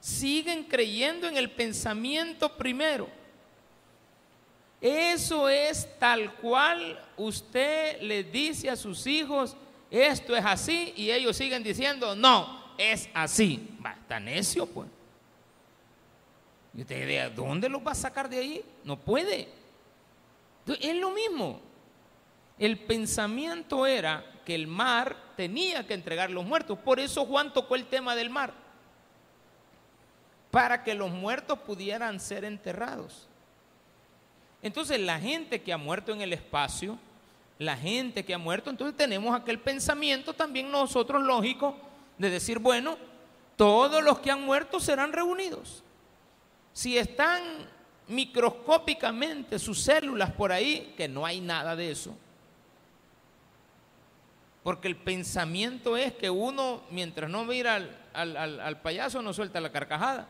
siguen 0.00 0.64
creyendo 0.64 1.28
en 1.28 1.36
el 1.36 1.50
pensamiento 1.50 2.56
primero. 2.56 3.08
Eso 4.84 5.48
es 5.48 5.88
tal 5.98 6.34
cual 6.34 7.02
usted 7.16 8.02
le 8.02 8.22
dice 8.22 8.68
a 8.68 8.76
sus 8.76 9.06
hijos, 9.06 9.56
esto 9.90 10.36
es 10.36 10.44
así, 10.44 10.92
y 10.94 11.10
ellos 11.10 11.38
siguen 11.38 11.62
diciendo, 11.62 12.14
no, 12.14 12.74
es 12.76 13.08
así. 13.14 13.78
Va, 13.82 13.92
está 13.92 14.20
necio, 14.20 14.66
pues. 14.66 14.86
Y 16.74 16.82
usted 16.82 17.06
dice, 17.06 17.30
¿dónde 17.30 17.70
lo 17.70 17.82
va 17.82 17.92
a 17.92 17.94
sacar 17.94 18.28
de 18.28 18.36
ahí? 18.36 18.64
No 18.84 18.98
puede. 18.98 19.48
es 20.66 20.96
lo 20.96 21.12
mismo. 21.12 21.62
El 22.58 22.78
pensamiento 22.78 23.86
era 23.86 24.22
que 24.44 24.54
el 24.54 24.66
mar 24.66 25.16
tenía 25.34 25.86
que 25.86 25.94
entregar 25.94 26.28
los 26.28 26.44
muertos. 26.44 26.78
Por 26.78 27.00
eso 27.00 27.24
Juan 27.24 27.54
tocó 27.54 27.74
el 27.74 27.86
tema 27.86 28.14
del 28.14 28.28
mar. 28.28 28.52
Para 30.50 30.84
que 30.84 30.92
los 30.92 31.10
muertos 31.10 31.58
pudieran 31.60 32.20
ser 32.20 32.44
enterrados. 32.44 33.30
Entonces 34.64 34.98
la 34.98 35.20
gente 35.20 35.60
que 35.60 35.74
ha 35.74 35.76
muerto 35.76 36.10
en 36.10 36.22
el 36.22 36.32
espacio, 36.32 36.98
la 37.58 37.76
gente 37.76 38.24
que 38.24 38.32
ha 38.32 38.38
muerto, 38.38 38.70
entonces 38.70 38.96
tenemos 38.96 39.38
aquel 39.38 39.60
pensamiento 39.60 40.32
también 40.32 40.70
nosotros 40.72 41.22
lógico 41.22 41.76
de 42.16 42.30
decir, 42.30 42.58
bueno, 42.58 42.96
todos 43.56 44.02
los 44.02 44.20
que 44.20 44.30
han 44.30 44.42
muerto 44.42 44.80
serán 44.80 45.12
reunidos. 45.12 45.84
Si 46.72 46.96
están 46.96 47.42
microscópicamente 48.08 49.58
sus 49.58 49.82
células 49.82 50.32
por 50.32 50.50
ahí, 50.50 50.94
que 50.96 51.08
no 51.08 51.26
hay 51.26 51.42
nada 51.42 51.76
de 51.76 51.90
eso. 51.90 52.16
Porque 54.62 54.88
el 54.88 54.96
pensamiento 54.96 55.94
es 55.94 56.14
que 56.14 56.30
uno, 56.30 56.80
mientras 56.90 57.28
no 57.28 57.44
mira 57.44 57.86
al, 58.14 58.36
al, 58.36 58.80
payaso, 58.80 59.20
no 59.20 59.34
suelta 59.34 59.60
la 59.60 59.70
carcajada. 59.70 60.26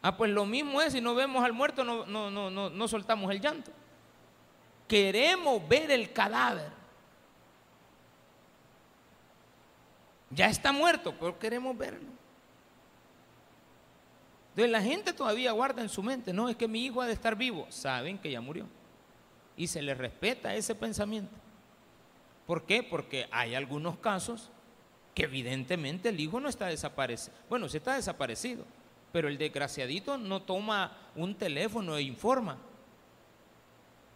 Ah, 0.00 0.16
pues 0.16 0.30
lo 0.30 0.46
mismo 0.46 0.80
es, 0.80 0.92
si 0.92 1.00
no 1.00 1.14
vemos 1.14 1.44
al 1.44 1.52
muerto, 1.52 1.84
no, 1.84 2.06
no, 2.06 2.30
no, 2.30 2.50
no, 2.50 2.70
no 2.70 2.88
soltamos 2.88 3.30
el 3.30 3.40
llanto. 3.40 3.72
Queremos 4.86 5.66
ver 5.68 5.90
el 5.90 6.12
cadáver. 6.12 6.70
Ya 10.30 10.46
está 10.46 10.72
muerto, 10.72 11.14
pero 11.18 11.38
queremos 11.38 11.76
verlo. 11.76 12.08
Entonces 14.50 14.72
la 14.72 14.82
gente 14.82 15.12
todavía 15.12 15.52
guarda 15.52 15.82
en 15.82 15.88
su 15.88 16.02
mente, 16.02 16.32
no, 16.32 16.48
es 16.48 16.56
que 16.56 16.68
mi 16.68 16.84
hijo 16.84 17.00
ha 17.00 17.06
de 17.06 17.12
estar 17.12 17.36
vivo. 17.36 17.66
Saben 17.70 18.18
que 18.18 18.30
ya 18.30 18.40
murió. 18.40 18.66
Y 19.56 19.66
se 19.66 19.82
le 19.82 19.94
respeta 19.94 20.54
ese 20.54 20.74
pensamiento. 20.74 21.34
¿Por 22.46 22.64
qué? 22.64 22.82
Porque 22.82 23.28
hay 23.30 23.54
algunos 23.54 23.98
casos 23.98 24.50
que 25.14 25.24
evidentemente 25.24 26.08
el 26.08 26.20
hijo 26.20 26.40
no 26.40 26.48
está 26.48 26.66
desaparecido. 26.66 27.36
Bueno, 27.48 27.68
sí 27.68 27.76
está 27.76 27.94
desaparecido, 27.94 28.64
pero 29.12 29.28
el 29.28 29.38
desgraciadito 29.38 30.18
no 30.18 30.42
toma 30.42 30.92
un 31.14 31.34
teléfono 31.34 31.96
e 31.96 32.02
informa. 32.02 32.58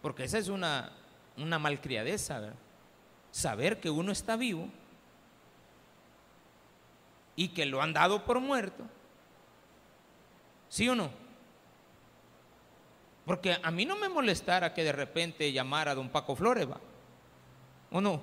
Porque 0.01 0.25
esa 0.25 0.39
es 0.39 0.49
una, 0.49 0.93
una 1.37 1.59
malcriadeza, 1.59 2.41
¿verdad? 2.41 2.57
Saber 3.31 3.81
que 3.81 3.89
uno 3.89 4.13
está 4.13 4.37
vivo 4.37 4.69
y 7.37 7.49
que 7.49 7.65
lo 7.65 7.81
han 7.81 7.93
dado 7.93 8.25
por 8.25 8.41
muerto. 8.41 8.85
¿Sí 10.69 10.89
o 10.89 10.95
no? 10.95 11.11
Porque 13.25 13.57
a 13.63 13.71
mí 13.71 13.85
no 13.85 13.97
me 13.97 14.09
molestara 14.09 14.75
que 14.75 14.85
de 14.85 14.93
repente 14.93 15.53
llamara 15.53 15.93
a 15.93 15.95
don 15.95 16.09
Paco 16.09 16.35
Flores. 16.35 16.67
¿O 17.91 18.01
no? 18.01 18.21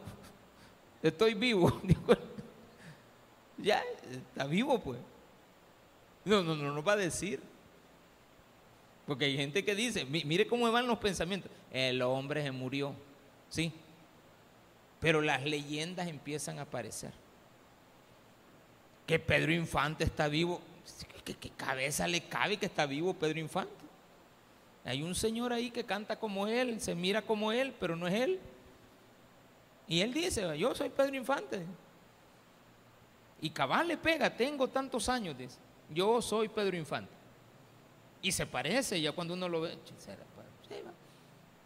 Estoy 1.02 1.34
vivo. 1.34 1.82
ya, 3.58 3.82
está 4.12 4.46
vivo 4.46 4.80
pues. 4.80 5.00
No, 6.30 6.44
no, 6.44 6.56
no 6.56 6.72
nos 6.72 6.88
va 6.88 6.94
a 6.94 6.98
decir. 6.98 7.42
Porque 9.08 9.26
hay 9.26 9.36
gente 9.36 9.66
que 9.66 9.74
dice, 9.74 10.06
mire 10.06 10.46
cómo 10.46 10.72
van 10.72 10.86
los 10.86 11.00
pensamientos. 11.00 11.50
El 11.72 12.00
hombre 12.04 12.44
se 12.44 12.52
murió. 12.52 12.94
Sí. 13.50 13.74
Pero 15.00 15.22
las 15.22 15.44
leyendas 15.44 16.08
empiezan 16.08 16.60
a 16.60 16.64
aparecer. 16.64 17.12
Que 19.08 19.18
Pedro 19.18 19.52
Infante 19.52 20.04
está 20.04 20.28
vivo. 20.28 20.62
¿Qué, 21.26 21.34
qué 21.34 21.50
cabeza 21.50 22.08
le 22.08 22.22
cabe 22.22 22.58
que 22.58 22.68
está 22.68 22.86
vivo 22.86 23.16
Pedro 23.16 23.40
Infante? 23.40 23.74
Hay 24.86 25.02
un 25.02 25.16
señor 25.16 25.52
ahí 25.52 25.72
que 25.72 25.84
canta 25.84 26.20
como 26.20 26.46
él, 26.46 26.80
se 26.80 26.94
mira 26.94 27.24
como 27.24 27.52
él, 27.52 27.74
pero 27.80 27.96
no 27.96 28.08
es 28.08 28.14
él. 28.14 28.40
Y 29.88 30.02
él 30.02 30.14
dice, 30.14 30.56
yo 30.56 30.76
soy 30.76 30.90
Pedro 30.90 31.16
Infante. 31.16 31.66
Y 33.42 33.50
cabal 33.50 33.88
le 33.88 33.98
pega, 33.98 34.30
tengo 34.30 34.68
tantos 34.68 35.10
años, 35.10 35.36
dice, 35.36 35.58
yo 35.90 36.22
soy 36.22 36.48
Pedro 36.48 36.78
Infante. 36.78 37.12
Y 38.22 38.32
se 38.32 38.46
parece 38.46 39.00
ya 39.00 39.12
cuando 39.12 39.34
uno 39.34 39.48
lo 39.48 39.62
ve, 39.62 39.78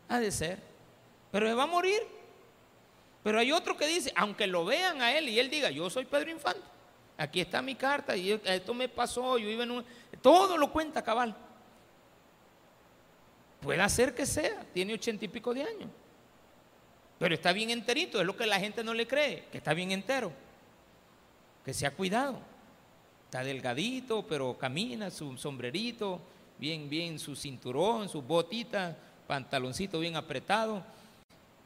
ha 0.07 0.19
de 0.19 0.31
ser, 0.31 0.59
pero 1.31 1.55
va 1.55 1.63
a 1.63 1.67
morir. 1.67 2.01
Pero 3.23 3.39
hay 3.39 3.51
otro 3.51 3.75
que 3.77 3.87
dice, 3.87 4.11
aunque 4.15 4.45
lo 4.47 4.65
vean 4.65 5.01
a 5.01 5.17
él 5.17 5.29
y 5.29 5.39
él 5.39 5.49
diga, 5.49 5.71
yo 5.71 5.89
soy 5.89 6.05
Pedro 6.05 6.29
Infante, 6.29 6.61
aquí 7.17 7.41
está 7.41 7.61
mi 7.61 7.73
carta 7.73 8.15
y 8.15 8.31
esto 8.31 8.73
me 8.73 8.89
pasó, 8.89 9.37
yo 9.37 9.49
iba 9.49 9.63
en 9.63 9.71
un... 9.71 9.85
Todo 10.21 10.57
lo 10.57 10.71
cuenta 10.71 11.01
cabal. 11.01 11.35
Puede 13.61 13.89
ser 13.89 14.13
que 14.13 14.25
sea, 14.25 14.65
tiene 14.73 14.93
ochenta 14.93 15.23
y 15.23 15.29
pico 15.29 15.53
de 15.53 15.63
años. 15.63 15.89
Pero 17.17 17.33
está 17.33 17.53
bien 17.53 17.69
enterito, 17.69 18.19
es 18.19 18.25
lo 18.25 18.35
que 18.35 18.45
la 18.45 18.59
gente 18.59 18.83
no 18.83 18.93
le 18.93 19.07
cree, 19.07 19.45
que 19.51 19.57
está 19.57 19.73
bien 19.73 19.91
entero. 19.91 20.33
Que 21.63 21.73
se 21.73 21.87
ha 21.87 21.91
cuidado. 21.91 22.39
Está 23.33 23.43
delgadito, 23.43 24.23
pero 24.27 24.55
camina, 24.59 25.09
su 25.09 25.35
sombrerito, 25.39 26.21
bien, 26.59 26.87
bien, 26.87 27.17
su 27.17 27.35
cinturón, 27.35 28.07
sus 28.07 28.23
botitas, 28.23 28.95
pantaloncito 29.25 29.99
bien 29.99 30.15
apretado. 30.15 30.83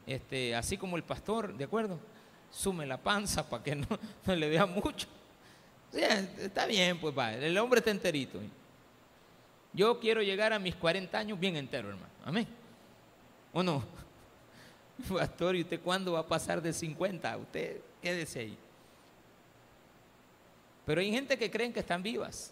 Este, 0.06 0.54
así 0.54 0.78
como 0.78 0.96
el 0.96 1.02
pastor, 1.02 1.54
¿de 1.54 1.64
acuerdo? 1.64 1.98
Sume 2.50 2.86
la 2.86 2.96
panza 2.96 3.46
para 3.46 3.62
que 3.62 3.76
no, 3.76 3.86
le 4.34 4.48
vea 4.48 4.64
mucho. 4.64 5.08
está 5.92 6.64
bien, 6.64 6.98
pues 6.98 7.14
va, 7.14 7.34
el 7.34 7.58
hombre 7.58 7.80
está 7.80 7.90
enterito. 7.90 8.40
Yo 9.74 10.00
quiero 10.00 10.22
llegar 10.22 10.54
a 10.54 10.58
mis 10.58 10.74
40 10.74 11.18
años 11.18 11.38
bien 11.38 11.54
entero, 11.56 11.90
hermano. 11.90 12.14
Amén. 12.24 12.48
¿O 13.52 13.62
no? 13.62 13.84
Pastor, 15.06 15.54
¿y 15.54 15.60
usted 15.60 15.82
cuándo 15.82 16.12
va 16.12 16.20
a 16.20 16.26
pasar 16.26 16.62
de 16.62 16.72
50? 16.72 17.36
Usted 17.36 17.82
quédese 18.00 18.40
ahí. 18.40 18.58
Pero 20.88 21.02
hay 21.02 21.12
gente 21.12 21.36
que 21.36 21.50
creen 21.50 21.70
que 21.70 21.80
están 21.80 22.02
vivas, 22.02 22.50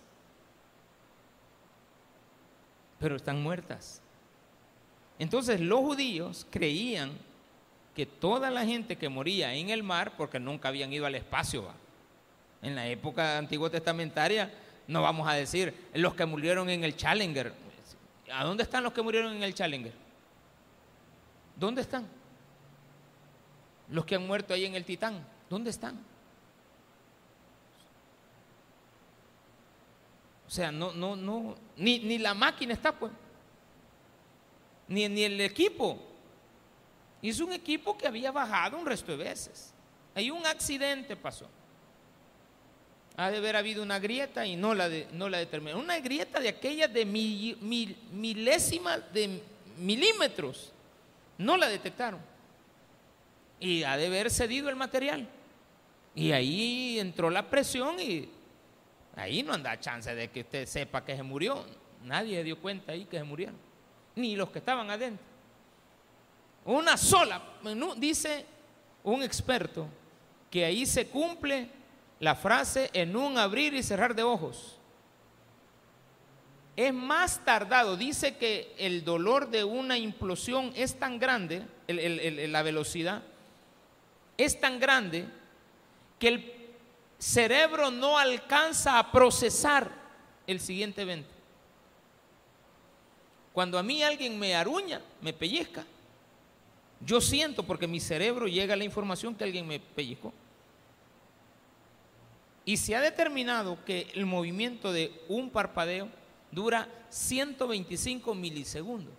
pero 3.00 3.16
están 3.16 3.42
muertas. 3.42 4.02
Entonces 5.18 5.58
los 5.58 5.80
judíos 5.80 6.46
creían 6.50 7.12
que 7.94 8.04
toda 8.04 8.50
la 8.50 8.66
gente 8.66 8.96
que 8.96 9.08
moría 9.08 9.54
en 9.54 9.70
el 9.70 9.82
mar, 9.82 10.18
porque 10.18 10.38
nunca 10.38 10.68
habían 10.68 10.92
ido 10.92 11.06
al 11.06 11.14
espacio, 11.14 11.64
en 12.60 12.74
la 12.74 12.86
época 12.86 13.38
antigua 13.38 13.70
testamentaria, 13.70 14.52
no 14.86 15.00
vamos 15.00 15.26
a 15.26 15.32
decir 15.32 15.74
los 15.94 16.14
que 16.14 16.26
murieron 16.26 16.68
en 16.68 16.84
el 16.84 16.94
Challenger. 16.94 17.54
¿A 18.30 18.44
dónde 18.44 18.64
están 18.64 18.82
los 18.82 18.92
que 18.92 19.00
murieron 19.00 19.34
en 19.34 19.44
el 19.44 19.54
Challenger? 19.54 19.94
¿Dónde 21.58 21.80
están? 21.80 22.06
Los 23.88 24.04
que 24.04 24.16
han 24.16 24.26
muerto 24.26 24.52
ahí 24.52 24.66
en 24.66 24.74
el 24.74 24.84
Titán, 24.84 25.26
¿dónde 25.48 25.70
están? 25.70 26.15
Sea, 30.56 30.72
no, 30.72 30.92
no, 30.92 31.16
no, 31.16 31.54
ni, 31.76 31.98
ni 32.00 32.18
la 32.18 32.34
máquina 32.34 32.72
está, 32.72 32.92
pues. 32.92 33.12
Ni, 34.88 35.08
ni 35.08 35.22
el 35.22 35.40
equipo. 35.40 35.98
Y 37.22 37.30
es 37.30 37.40
un 37.40 37.52
equipo 37.52 37.96
que 37.96 38.06
había 38.06 38.30
bajado 38.30 38.78
un 38.78 38.86
resto 38.86 39.12
de 39.12 39.18
veces. 39.24 39.72
Hay 40.14 40.30
un 40.30 40.44
accidente 40.46 41.16
pasó. 41.16 41.48
Ha 43.16 43.30
de 43.30 43.38
haber 43.38 43.56
habido 43.56 43.82
una 43.82 43.98
grieta 43.98 44.46
y 44.46 44.56
no 44.56 44.74
la, 44.74 44.88
no 45.12 45.28
la 45.28 45.38
determinó. 45.38 45.78
Una 45.78 45.98
grieta 46.00 46.38
de 46.38 46.48
aquellas 46.48 46.92
de 46.92 47.04
mil, 47.04 47.96
milésimas 48.12 49.00
de 49.12 49.42
milímetros. 49.78 50.72
No 51.38 51.56
la 51.56 51.68
detectaron 51.68 52.20
y 53.60 53.82
ha 53.84 53.96
de 53.96 54.06
haber 54.06 54.30
cedido 54.30 54.68
el 54.68 54.76
material. 54.76 55.28
Y 56.14 56.32
ahí 56.32 56.98
entró 56.98 57.30
la 57.30 57.48
presión 57.48 58.00
y 58.00 58.28
ahí 59.16 59.42
no 59.42 59.54
anda 59.54 59.80
chance 59.80 60.14
de 60.14 60.30
que 60.30 60.40
usted 60.40 60.66
sepa 60.66 61.04
que 61.04 61.16
se 61.16 61.22
murió. 61.22 61.64
Nadie 62.04 62.44
dio 62.44 62.60
cuenta 62.60 62.92
ahí 62.92 63.06
que 63.06 63.18
se 63.18 63.24
murieron, 63.24 63.56
ni 64.14 64.36
los 64.36 64.50
que 64.50 64.60
estaban 64.60 64.88
adentro. 64.90 65.24
Una 66.66 66.96
sola, 66.96 67.42
dice 67.96 68.44
un 69.02 69.22
experto, 69.22 69.88
que 70.50 70.64
ahí 70.64 70.86
se 70.86 71.08
cumple 71.08 71.68
la 72.20 72.34
frase 72.34 72.90
en 72.92 73.16
un 73.16 73.38
abrir 73.38 73.74
y 73.74 73.82
cerrar 73.82 74.14
de 74.14 74.22
ojos. 74.22 74.76
Es 76.76 76.92
más 76.92 77.44
tardado, 77.44 77.96
dice 77.96 78.36
que 78.36 78.74
el 78.78 79.04
dolor 79.04 79.48
de 79.48 79.64
una 79.64 79.96
implosión 79.96 80.72
es 80.76 80.98
tan 80.98 81.18
grande, 81.18 81.62
la 81.88 82.62
velocidad, 82.62 83.22
es 84.36 84.60
tan 84.60 84.78
grande 84.78 85.26
que 86.18 86.28
el 86.28 86.55
cerebro 87.18 87.90
no 87.90 88.18
alcanza 88.18 88.98
a 88.98 89.10
procesar 89.10 89.90
el 90.46 90.60
siguiente 90.60 91.02
evento. 91.02 91.30
Cuando 93.52 93.78
a 93.78 93.82
mí 93.82 94.02
alguien 94.02 94.38
me 94.38 94.54
aruña, 94.54 95.00
me 95.22 95.32
pellizca, 95.32 95.84
yo 97.00 97.20
siento 97.20 97.62
porque 97.62 97.86
mi 97.86 98.00
cerebro 98.00 98.46
llega 98.46 98.74
a 98.74 98.76
la 98.76 98.84
información 98.84 99.34
que 99.34 99.44
alguien 99.44 99.66
me 99.66 99.80
pellizcó. 99.80 100.32
Y 102.64 102.76
se 102.76 102.96
ha 102.96 103.00
determinado 103.00 103.78
que 103.84 104.08
el 104.14 104.26
movimiento 104.26 104.92
de 104.92 105.12
un 105.28 105.50
parpadeo 105.50 106.08
dura 106.50 106.88
125 107.10 108.34
milisegundos. 108.34 109.14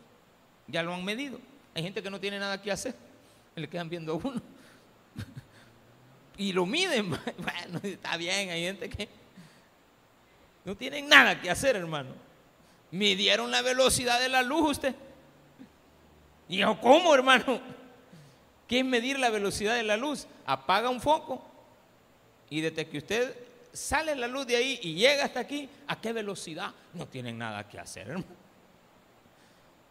Ya 0.67 0.83
lo 0.83 0.93
han 0.93 1.05
medido. 1.05 1.39
Hay 1.73 1.83
gente 1.83 2.03
que 2.03 2.09
no 2.09 2.19
tiene 2.19 2.39
nada 2.39 2.61
que 2.61 2.71
hacer, 2.71 2.93
le 3.55 3.69
quedan 3.69 3.89
viendo 3.89 4.13
a 4.13 4.15
uno 4.15 4.41
y 6.37 6.53
lo 6.53 6.65
miden. 6.65 7.09
Bueno, 7.37 7.79
está 7.83 8.17
bien, 8.17 8.49
hay 8.49 8.63
gente 8.63 8.89
que 8.89 9.09
no 10.65 10.75
tienen 10.75 11.07
nada 11.07 11.39
que 11.41 11.49
hacer, 11.49 11.75
hermano. 11.75 12.11
Midieron 12.91 13.51
la 13.51 13.61
velocidad 13.61 14.19
de 14.19 14.29
la 14.29 14.43
luz 14.43 14.71
usted. 14.71 14.95
Y 16.49 16.57
yo, 16.57 16.79
¿cómo, 16.79 17.13
hermano? 17.13 17.59
¿Qué 18.67 18.79
es 18.79 18.85
medir 18.85 19.19
la 19.19 19.29
velocidad 19.29 19.75
de 19.75 19.83
la 19.83 19.97
luz? 19.97 20.27
Apaga 20.45 20.89
un 20.89 21.01
foco 21.01 21.41
y 22.49 22.61
desde 22.61 22.87
que 22.87 22.97
usted 22.97 23.35
sale 23.73 24.15
la 24.15 24.27
luz 24.27 24.47
de 24.47 24.55
ahí 24.55 24.79
y 24.81 24.93
llega 24.93 25.25
hasta 25.25 25.41
aquí, 25.41 25.69
¿a 25.87 25.99
qué 25.99 26.13
velocidad? 26.13 26.73
No 26.93 27.07
tienen 27.07 27.37
nada 27.37 27.67
que 27.67 27.79
hacer, 27.79 28.07
hermano. 28.09 28.25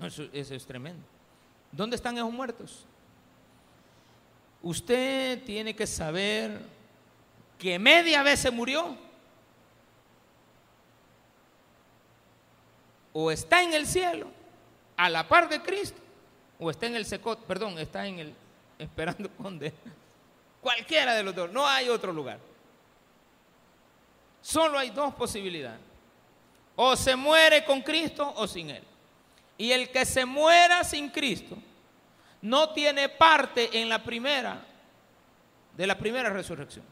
Eso, 0.01 0.25
eso 0.33 0.55
es 0.55 0.66
tremendo. 0.66 1.05
¿Dónde 1.71 1.97
están 1.97 2.16
esos 2.16 2.33
muertos? 2.33 2.87
Usted 4.62 5.42
tiene 5.45 5.75
que 5.75 5.87
saber 5.87 6.61
que 7.62 7.79
media 7.79 8.25
vez 8.25 8.40
se 8.40 8.51
murió 8.51 8.96
o 13.12 13.31
está 13.31 13.62
en 13.62 13.72
el 13.72 13.87
cielo 13.87 14.27
a 14.96 15.09
la 15.09 15.29
par 15.29 15.48
de 15.48 15.62
Cristo 15.62 16.03
o 16.59 16.72
está 16.72 16.87
en 16.87 16.96
el 16.96 17.07
secot, 17.07 17.38
perdón, 17.44 17.79
está 17.79 18.05
en 18.05 18.18
el 18.18 18.35
esperando 18.81 19.31
conde. 19.31 19.72
Cualquiera 20.61 21.14
de 21.14 21.22
los 21.22 21.37
dos, 21.37 21.53
no 21.53 21.64
hay 21.64 21.88
otro 21.88 22.12
lugar. 22.12 22.40
Solo 24.40 24.77
hay 24.77 24.90
dos 24.90 25.14
posibilidades. 25.14 25.79
O 26.75 26.96
se 26.96 27.14
muere 27.14 27.64
con 27.64 27.81
Cristo 27.81 28.33
o 28.38 28.48
sin 28.48 28.70
Él. 28.70 28.83
Y 29.57 29.70
el 29.70 29.88
que 29.92 30.05
se 30.05 30.25
muera 30.25 30.83
sin 30.83 31.11
Cristo 31.11 31.57
no 32.40 32.70
tiene 32.70 33.09
parte 33.09 33.81
en 33.81 33.88
la 33.88 34.03
primera, 34.03 34.66
de 35.77 35.87
la 35.87 35.96
primera 35.96 36.29
resurrección. 36.31 36.91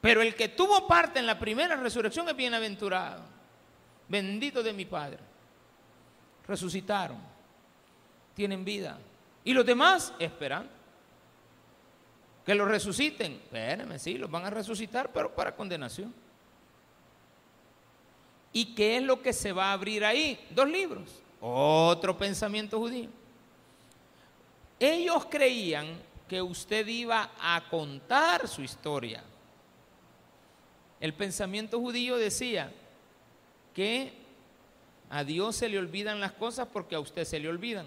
Pero 0.00 0.22
el 0.22 0.34
que 0.34 0.48
tuvo 0.48 0.86
parte 0.86 1.18
en 1.18 1.26
la 1.26 1.38
primera 1.38 1.76
resurrección 1.76 2.28
es 2.28 2.36
bienaventurado. 2.36 3.22
Bendito 4.08 4.62
de 4.62 4.72
mi 4.72 4.84
Padre. 4.84 5.18
Resucitaron. 6.46 7.18
Tienen 8.34 8.64
vida. 8.64 8.98
Y 9.44 9.52
los 9.52 9.66
demás 9.66 10.12
esperan 10.18 10.68
que 12.46 12.54
los 12.54 12.68
resuciten. 12.68 13.32
Espérenme, 13.32 13.98
sí, 13.98 14.16
los 14.16 14.30
van 14.30 14.44
a 14.44 14.50
resucitar, 14.50 15.10
pero 15.12 15.34
para 15.34 15.54
condenación. 15.54 16.14
¿Y 18.52 18.74
qué 18.74 18.96
es 18.96 19.02
lo 19.02 19.20
que 19.20 19.32
se 19.32 19.52
va 19.52 19.66
a 19.66 19.72
abrir 19.72 20.04
ahí? 20.04 20.46
Dos 20.50 20.68
libros. 20.68 21.20
Otro 21.40 22.16
pensamiento 22.16 22.78
judío. 22.78 23.10
Ellos 24.80 25.26
creían 25.26 26.00
que 26.28 26.40
usted 26.40 26.86
iba 26.86 27.30
a 27.40 27.68
contar 27.68 28.46
su 28.46 28.62
historia. 28.62 29.22
El 31.00 31.14
pensamiento 31.14 31.78
judío 31.80 32.16
decía 32.16 32.72
que 33.74 34.12
a 35.10 35.24
Dios 35.24 35.56
se 35.56 35.68
le 35.68 35.78
olvidan 35.78 36.20
las 36.20 36.32
cosas 36.32 36.68
porque 36.72 36.94
a 36.94 37.00
usted 37.00 37.24
se 37.24 37.38
le 37.38 37.48
olvidan. 37.48 37.86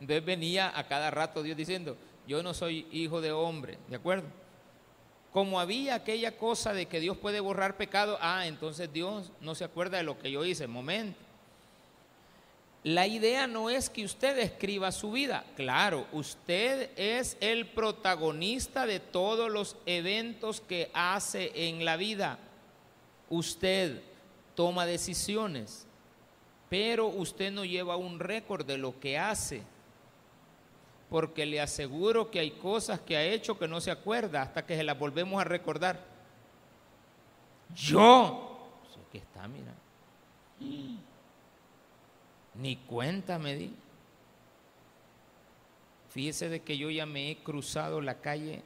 Entonces 0.00 0.24
venía 0.24 0.72
a 0.76 0.88
cada 0.88 1.10
rato 1.10 1.42
Dios 1.42 1.56
diciendo, 1.56 1.96
yo 2.26 2.42
no 2.42 2.54
soy 2.54 2.86
hijo 2.90 3.20
de 3.20 3.32
hombre, 3.32 3.78
¿de 3.88 3.96
acuerdo? 3.96 4.26
Como 5.32 5.60
había 5.60 5.94
aquella 5.94 6.36
cosa 6.36 6.72
de 6.72 6.86
que 6.86 7.00
Dios 7.00 7.16
puede 7.16 7.40
borrar 7.40 7.76
pecado, 7.76 8.18
ah, 8.20 8.46
entonces 8.46 8.92
Dios 8.92 9.30
no 9.40 9.54
se 9.54 9.64
acuerda 9.64 9.98
de 9.98 10.04
lo 10.04 10.18
que 10.18 10.30
yo 10.30 10.44
hice, 10.44 10.66
momento. 10.66 11.18
La 12.84 13.06
idea 13.06 13.46
no 13.46 13.70
es 13.70 13.88
que 13.88 14.04
usted 14.04 14.38
escriba 14.38 14.90
su 14.90 15.12
vida. 15.12 15.44
Claro, 15.54 16.06
usted 16.12 16.90
es 16.96 17.36
el 17.40 17.66
protagonista 17.66 18.86
de 18.86 18.98
todos 18.98 19.50
los 19.50 19.76
eventos 19.86 20.60
que 20.60 20.90
hace 20.92 21.68
en 21.68 21.84
la 21.84 21.96
vida. 21.96 22.38
Usted 23.30 24.02
toma 24.56 24.84
decisiones, 24.84 25.86
pero 26.68 27.06
usted 27.06 27.52
no 27.52 27.64
lleva 27.64 27.96
un 27.96 28.18
récord 28.18 28.66
de 28.66 28.78
lo 28.78 28.98
que 28.98 29.16
hace. 29.16 29.62
Porque 31.08 31.46
le 31.46 31.60
aseguro 31.60 32.32
que 32.32 32.40
hay 32.40 32.50
cosas 32.50 32.98
que 32.98 33.16
ha 33.16 33.22
hecho 33.22 33.58
que 33.58 33.68
no 33.68 33.80
se 33.80 33.92
acuerda 33.92 34.42
hasta 34.42 34.66
que 34.66 34.76
se 34.76 34.82
las 34.82 34.98
volvemos 34.98 35.40
a 35.40 35.44
recordar. 35.44 36.04
Yo, 37.76 38.52
que 39.12 39.18
está, 39.18 39.46
mira. 39.46 39.72
Ni 42.54 42.76
cuenta 42.76 43.38
me 43.38 43.54
di. 43.54 43.74
Fíjese 46.10 46.48
de 46.48 46.60
que 46.60 46.76
yo 46.76 46.90
ya 46.90 47.06
me 47.06 47.30
he 47.30 47.36
cruzado 47.42 48.00
la 48.00 48.20
calle 48.20 48.62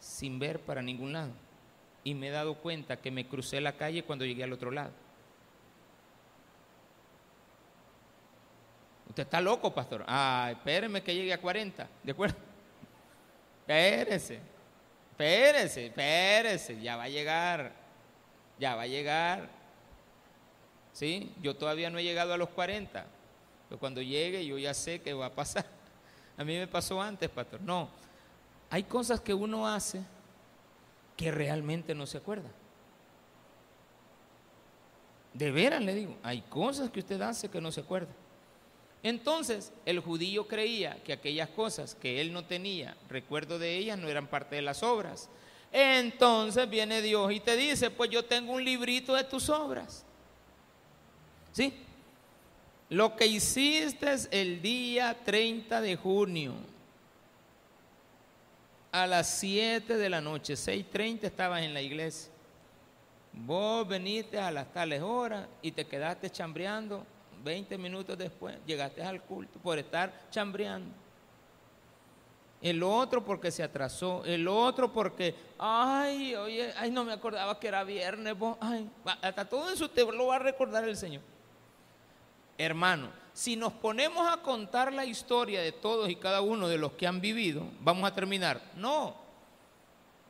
sin 0.00 0.38
ver 0.38 0.60
para 0.60 0.80
ningún 0.82 1.12
lado. 1.12 1.32
Y 2.02 2.14
me 2.14 2.28
he 2.28 2.30
dado 2.30 2.54
cuenta 2.56 2.96
que 2.96 3.10
me 3.10 3.26
crucé 3.26 3.60
la 3.60 3.76
calle 3.76 4.04
cuando 4.04 4.24
llegué 4.24 4.44
al 4.44 4.52
otro 4.52 4.70
lado. 4.70 4.92
Usted 9.08 9.22
está 9.22 9.40
loco, 9.40 9.72
pastor. 9.72 10.04
Ah, 10.06 10.48
espéreme 10.50 11.02
que 11.02 11.14
llegue 11.14 11.32
a 11.32 11.40
40. 11.40 11.88
¿De 12.02 12.12
acuerdo? 12.12 12.36
Espérese. 13.60 14.40
Espérese, 15.10 15.86
espérese. 15.86 16.80
Ya 16.80 16.96
va 16.96 17.04
a 17.04 17.08
llegar. 17.08 17.72
Ya 18.58 18.74
va 18.74 18.82
a 18.82 18.86
llegar. 18.86 19.48
¿Sí? 20.94 21.30
Yo 21.42 21.54
todavía 21.54 21.90
no 21.90 21.98
he 21.98 22.04
llegado 22.04 22.32
a 22.32 22.38
los 22.38 22.48
40, 22.48 23.04
pero 23.68 23.78
cuando 23.78 24.00
llegue 24.00 24.46
yo 24.46 24.56
ya 24.56 24.72
sé 24.72 25.02
qué 25.02 25.12
va 25.12 25.26
a 25.26 25.34
pasar. 25.34 25.66
A 26.38 26.44
mí 26.44 26.56
me 26.56 26.66
pasó 26.66 27.02
antes, 27.02 27.28
pastor. 27.28 27.60
No, 27.60 27.90
hay 28.70 28.84
cosas 28.84 29.20
que 29.20 29.34
uno 29.34 29.68
hace 29.68 30.02
que 31.16 31.30
realmente 31.30 31.94
no 31.94 32.06
se 32.06 32.18
acuerda. 32.18 32.50
De 35.32 35.50
veras 35.50 35.82
le 35.82 35.94
digo, 35.94 36.16
hay 36.22 36.40
cosas 36.42 36.90
que 36.90 37.00
usted 37.00 37.20
hace 37.20 37.48
que 37.48 37.60
no 37.60 37.70
se 37.70 37.82
acuerda. 37.82 38.10
Entonces, 39.02 39.72
el 39.84 40.00
judío 40.00 40.48
creía 40.48 41.02
que 41.04 41.12
aquellas 41.12 41.50
cosas 41.50 41.94
que 41.94 42.20
él 42.20 42.32
no 42.32 42.46
tenía 42.46 42.96
recuerdo 43.08 43.58
de 43.58 43.76
ellas 43.76 43.98
no 43.98 44.08
eran 44.08 44.26
parte 44.26 44.56
de 44.56 44.62
las 44.62 44.82
obras. 44.82 45.28
Entonces 45.70 46.70
viene 46.70 47.02
Dios 47.02 47.32
y 47.32 47.40
te 47.40 47.56
dice, 47.56 47.90
pues 47.90 48.08
yo 48.10 48.24
tengo 48.24 48.52
un 48.52 48.64
librito 48.64 49.14
de 49.14 49.24
tus 49.24 49.50
obras. 49.50 50.06
¿Sí? 51.54 51.72
Lo 52.90 53.14
que 53.14 53.26
hiciste 53.26 54.12
el 54.32 54.60
día 54.60 55.16
30 55.24 55.80
de 55.80 55.96
junio 55.96 56.52
a 58.90 59.06
las 59.06 59.28
7 59.38 59.96
de 59.96 60.10
la 60.10 60.20
noche, 60.20 60.54
6.30 60.54 61.22
estabas 61.22 61.62
en 61.62 61.72
la 61.72 61.80
iglesia. 61.80 62.32
Vos 63.32 63.86
veniste 63.86 64.38
a 64.38 64.50
las 64.50 64.72
tales 64.72 65.00
horas 65.00 65.46
y 65.62 65.70
te 65.70 65.86
quedaste 65.86 66.28
chambreando. 66.28 67.06
20 67.44 67.78
minutos 67.78 68.18
después 68.18 68.56
llegaste 68.66 69.02
al 69.02 69.22
culto 69.22 69.60
por 69.60 69.78
estar 69.78 70.12
chambreando. 70.30 70.92
El 72.60 72.82
otro 72.82 73.24
porque 73.24 73.52
se 73.52 73.62
atrasó, 73.62 74.24
el 74.24 74.48
otro 74.48 74.92
porque, 74.92 75.36
ay, 75.58 76.34
oye, 76.34 76.72
ay, 76.76 76.90
no 76.90 77.04
me 77.04 77.12
acordaba 77.12 77.60
que 77.60 77.68
era 77.68 77.84
viernes, 77.84 78.34
ay, 78.60 78.88
hasta 79.22 79.44
todo 79.44 79.70
eso 79.70 79.88
te 79.88 80.04
lo 80.04 80.26
va 80.26 80.36
a 80.36 80.40
recordar 80.40 80.88
el 80.88 80.96
Señor. 80.96 81.33
Hermano, 82.56 83.08
si 83.32 83.56
nos 83.56 83.72
ponemos 83.72 84.26
a 84.32 84.38
contar 84.38 84.92
la 84.92 85.04
historia 85.04 85.60
de 85.60 85.72
todos 85.72 86.08
y 86.08 86.16
cada 86.16 86.40
uno 86.40 86.68
de 86.68 86.78
los 86.78 86.92
que 86.92 87.06
han 87.06 87.20
vivido, 87.20 87.66
vamos 87.80 88.08
a 88.08 88.14
terminar. 88.14 88.60
No. 88.76 89.16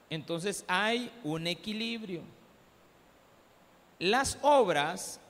Entonces 0.08 0.64
hay 0.66 1.12
un 1.22 1.46
equilibrio. 1.46 2.22
Las 3.98 4.38
obras 4.42 5.20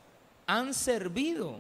han 0.47 0.73
servido, 0.73 1.57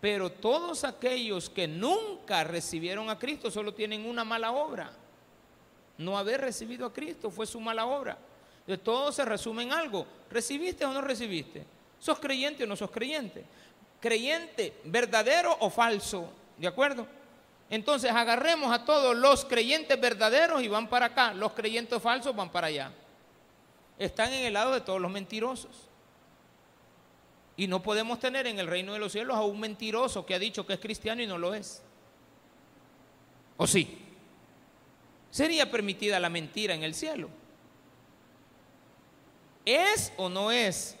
pero 0.00 0.30
todos 0.30 0.84
aquellos 0.84 1.50
que 1.50 1.68
nunca 1.68 2.44
recibieron 2.44 3.10
a 3.10 3.18
Cristo 3.18 3.50
solo 3.50 3.74
tienen 3.74 4.06
una 4.06 4.24
mala 4.24 4.52
obra. 4.52 4.92
No 5.98 6.16
haber 6.16 6.40
recibido 6.40 6.86
a 6.86 6.92
Cristo 6.92 7.30
fue 7.30 7.46
su 7.46 7.60
mala 7.60 7.86
obra. 7.86 8.18
De 8.66 8.78
todo 8.78 9.12
se 9.12 9.24
resume 9.24 9.62
en 9.62 9.72
algo. 9.72 10.06
¿Recibiste 10.30 10.84
o 10.84 10.92
no 10.92 11.00
recibiste? 11.00 11.64
¿Sos 11.98 12.18
creyente 12.18 12.64
o 12.64 12.66
no 12.66 12.76
sos 12.76 12.90
creyente? 12.90 13.44
Creyente 14.06 14.72
verdadero 14.84 15.56
o 15.58 15.68
falso. 15.68 16.32
¿De 16.56 16.68
acuerdo? 16.68 17.08
Entonces 17.68 18.12
agarremos 18.12 18.72
a 18.72 18.84
todos 18.84 19.16
los 19.16 19.44
creyentes 19.44 20.00
verdaderos 20.00 20.62
y 20.62 20.68
van 20.68 20.88
para 20.88 21.06
acá. 21.06 21.34
Los 21.34 21.52
creyentes 21.54 22.00
falsos 22.00 22.34
van 22.36 22.50
para 22.50 22.68
allá. 22.68 22.92
Están 23.98 24.32
en 24.32 24.46
el 24.46 24.54
lado 24.54 24.74
de 24.74 24.80
todos 24.80 25.00
los 25.00 25.10
mentirosos. 25.10 25.72
Y 27.56 27.66
no 27.66 27.82
podemos 27.82 28.20
tener 28.20 28.46
en 28.46 28.60
el 28.60 28.68
reino 28.68 28.92
de 28.92 29.00
los 29.00 29.10
cielos 29.10 29.36
a 29.36 29.42
un 29.42 29.58
mentiroso 29.58 30.24
que 30.24 30.36
ha 30.36 30.38
dicho 30.38 30.64
que 30.64 30.74
es 30.74 30.80
cristiano 30.80 31.20
y 31.20 31.26
no 31.26 31.36
lo 31.36 31.52
es. 31.52 31.82
¿O 33.56 33.66
sí? 33.66 33.98
¿Sería 35.32 35.68
permitida 35.68 36.20
la 36.20 36.28
mentira 36.28 36.74
en 36.74 36.84
el 36.84 36.94
cielo? 36.94 37.28
¿Es 39.64 40.12
o 40.16 40.28
no 40.28 40.52
es 40.52 40.96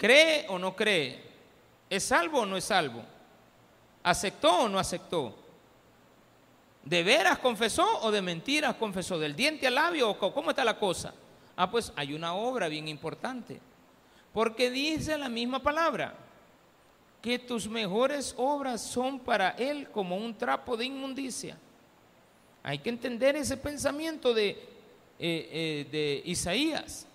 ¿Cree 0.00 0.46
o 0.48 0.58
no 0.58 0.74
cree? 0.74 1.20
¿Es 1.90 2.04
salvo 2.04 2.40
o 2.40 2.46
no 2.46 2.56
es 2.56 2.64
salvo? 2.64 3.02
¿Aceptó 4.02 4.62
o 4.62 4.68
no 4.68 4.78
aceptó? 4.78 5.36
¿De 6.82 7.02
veras 7.02 7.38
confesó 7.38 8.00
o 8.00 8.10
de 8.10 8.22
mentiras 8.22 8.76
confesó? 8.76 9.18
¿Del 9.18 9.36
diente 9.36 9.66
al 9.66 9.74
labio 9.74 10.08
o 10.08 10.32
cómo 10.32 10.48
está 10.48 10.64
la 10.64 10.78
cosa? 10.78 11.12
Ah, 11.54 11.70
pues 11.70 11.92
hay 11.96 12.14
una 12.14 12.32
obra 12.32 12.68
bien 12.68 12.88
importante. 12.88 13.60
Porque 14.32 14.70
dice 14.70 15.18
la 15.18 15.28
misma 15.28 15.58
palabra, 15.58 16.14
que 17.20 17.38
tus 17.38 17.68
mejores 17.68 18.34
obras 18.38 18.80
son 18.80 19.20
para 19.20 19.50
Él 19.50 19.90
como 19.90 20.16
un 20.16 20.34
trapo 20.34 20.78
de 20.78 20.86
inmundicia. 20.86 21.58
Hay 22.62 22.78
que 22.78 22.88
entender 22.88 23.36
ese 23.36 23.58
pensamiento 23.58 24.32
de, 24.32 24.48
eh, 24.48 24.56
eh, 25.18 25.88
de 25.92 26.22
Isaías 26.24 27.06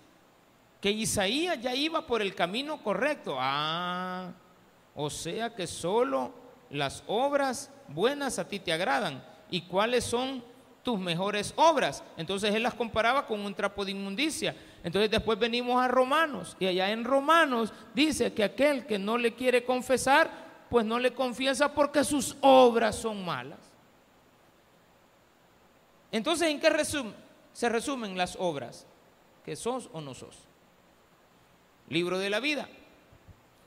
que 0.80 0.90
Isaías 0.90 1.60
ya 1.60 1.74
iba 1.74 2.06
por 2.06 2.22
el 2.22 2.34
camino 2.34 2.82
correcto. 2.82 3.36
Ah, 3.38 4.32
O 4.94 5.10
sea 5.10 5.54
que 5.54 5.66
solo 5.66 6.32
las 6.70 7.02
obras 7.06 7.70
buenas 7.88 8.38
a 8.38 8.48
ti 8.48 8.58
te 8.58 8.72
agradan. 8.72 9.22
¿Y 9.50 9.62
cuáles 9.62 10.04
son 10.04 10.42
tus 10.82 10.98
mejores 10.98 11.52
obras? 11.56 12.02
Entonces 12.16 12.54
él 12.54 12.62
las 12.62 12.74
comparaba 12.74 13.26
con 13.26 13.40
un 13.40 13.54
trapo 13.54 13.84
de 13.84 13.90
inmundicia. 13.92 14.56
Entonces 14.82 15.10
después 15.10 15.38
venimos 15.38 15.82
a 15.82 15.88
Romanos 15.88 16.56
y 16.58 16.66
allá 16.66 16.90
en 16.90 17.04
Romanos 17.04 17.72
dice 17.94 18.32
que 18.32 18.44
aquel 18.44 18.86
que 18.86 18.98
no 18.98 19.18
le 19.18 19.34
quiere 19.34 19.64
confesar, 19.64 20.30
pues 20.70 20.84
no 20.86 20.98
le 20.98 21.12
confiesa 21.12 21.72
porque 21.74 22.04
sus 22.04 22.36
obras 22.40 22.96
son 22.96 23.24
malas. 23.24 23.58
Entonces, 26.10 26.48
¿en 26.48 26.60
qué 26.60 26.72
se 27.52 27.68
resumen 27.68 28.16
las 28.16 28.36
obras? 28.36 28.86
¿Que 29.44 29.54
sos 29.56 29.90
o 29.92 30.00
no 30.00 30.14
sos? 30.14 30.45
Libro 31.88 32.18
de 32.18 32.30
la 32.30 32.40
vida. 32.40 32.68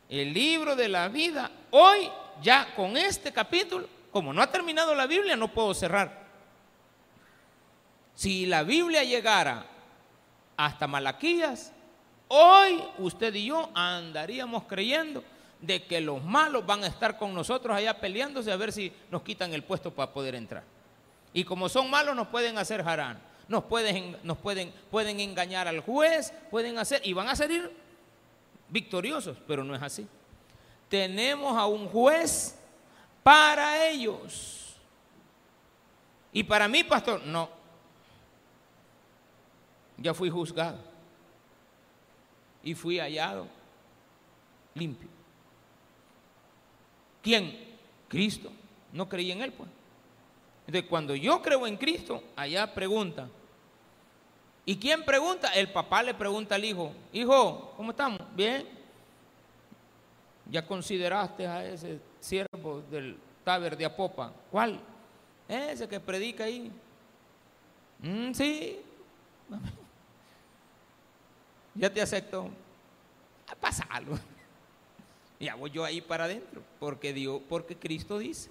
El 0.09 0.34
libro 0.34 0.76
de 0.76 0.88
la 0.89 1.07
vida, 1.07 1.51
hoy 1.72 2.09
ya 2.41 2.74
con 2.76 2.97
este 2.97 3.32
capítulo, 3.32 3.88
como 4.11 4.34
no 4.34 4.41
ha 4.41 4.51
terminado 4.51 4.95
la 4.95 5.05
Biblia, 5.05 5.36
no 5.36 5.53
puedo 5.53 5.74
cerrar. 5.74 6.28
Si 8.15 8.45
la 8.45 8.63
Biblia 8.63 9.03
llegara 9.03 9.65
hasta 10.57 10.88
Malaquías, 10.88 11.72
hoy 12.28 12.84
usted 12.97 13.34
y 13.36 13.45
yo 13.45 13.70
andaríamos 13.76 14.63
creyendo 14.63 15.24
de 15.61 15.84
que 15.84 16.01
los 16.01 16.24
malos 16.24 16.65
van 16.65 16.84
a 16.84 16.88
estar 16.88 17.17
con 17.17 17.34
nosotros 17.34 17.76
allá 17.76 17.99
peleándose 17.99 18.51
a 18.51 18.57
ver 18.57 18.72
si 18.72 18.91
nos 19.11 19.22
quitan 19.22 19.53
el 19.53 19.63
puesto 19.63 19.93
para 19.93 20.11
poder 20.11 20.36
entrar. 20.36 20.63
Y 21.34 21.43
como 21.43 21.70
son 21.70 21.89
malos 21.89 22.15
nos 22.15 22.28
pueden 22.28 22.57
hacer 22.57 22.84
jarán, 22.84 23.20
nos 23.47 23.63
pueden, 23.65 24.17
nos 24.24 24.38
pueden, 24.38 24.74
pueden 24.89 25.20
engañar 25.20 25.67
al 25.67 25.82
juez, 25.82 26.34
pueden 26.49 26.78
hacer, 26.78 27.01
y 27.03 27.13
van 27.13 27.30
a 27.30 27.36
salir 27.36 27.72
victoriosos, 28.70 29.38
pero 29.47 29.63
no 29.63 29.76
es 29.76 29.82
así. 29.82 30.07
Tenemos 30.89 31.57
a 31.57 31.65
un 31.65 31.88
juez 31.88 32.57
para 33.24 33.88
ellos. 33.88 34.76
Y 36.32 36.43
para 36.43 36.67
mí, 36.67 36.84
pastor, 36.84 37.22
no 37.26 37.59
ya 40.01 40.13
fui 40.13 40.30
juzgado 40.30 40.78
y 42.63 42.74
fui 42.74 42.99
hallado 42.99 43.47
limpio. 44.74 45.09
¿Quién? 47.22 47.78
Cristo. 48.07 48.51
No 48.91 49.07
creí 49.07 49.32
en 49.32 49.41
Él, 49.41 49.53
pues. 49.53 49.70
Entonces, 50.65 50.89
cuando 50.89 51.15
yo 51.15 51.41
creo 51.41 51.67
en 51.67 51.78
Cristo, 51.78 52.24
allá 52.36 52.74
pregunta. 52.74 53.28
¿Y 54.65 54.78
quién 54.78 55.03
pregunta? 55.03 55.49
El 55.53 55.72
papá 55.72 56.03
le 56.03 56.13
pregunta 56.13 56.55
al 56.55 56.63
hijo, 56.63 56.93
hijo, 57.11 57.74
¿cómo 57.76 57.91
estamos? 57.91 58.18
Bien. 58.39 58.65
¿Ya 60.49 60.65
consideraste 60.65 61.45
a 61.45 61.65
ese 61.65 61.99
siervo 62.21 62.81
del 62.89 63.17
taber 63.43 63.75
de 63.75 63.83
Apopa? 63.83 64.31
¿Cuál? 64.49 64.79
Ese 65.45 65.89
que 65.89 65.99
predica 65.99 66.45
ahí. 66.45 66.71
Mm, 68.01 68.31
sí 68.31 68.79
ya 71.75 71.91
te 71.93 72.01
acepto, 72.01 72.49
pasa 73.59 73.85
algo. 73.89 74.17
Ya 75.41 75.55
voy 75.55 75.71
yo 75.71 75.85
ahí 75.85 76.01
para 76.01 76.25
adentro, 76.25 76.61
porque 76.81 77.13
Dios, 77.13 77.41
porque 77.47 77.75
Cristo 77.75 78.19
dice. 78.19 78.49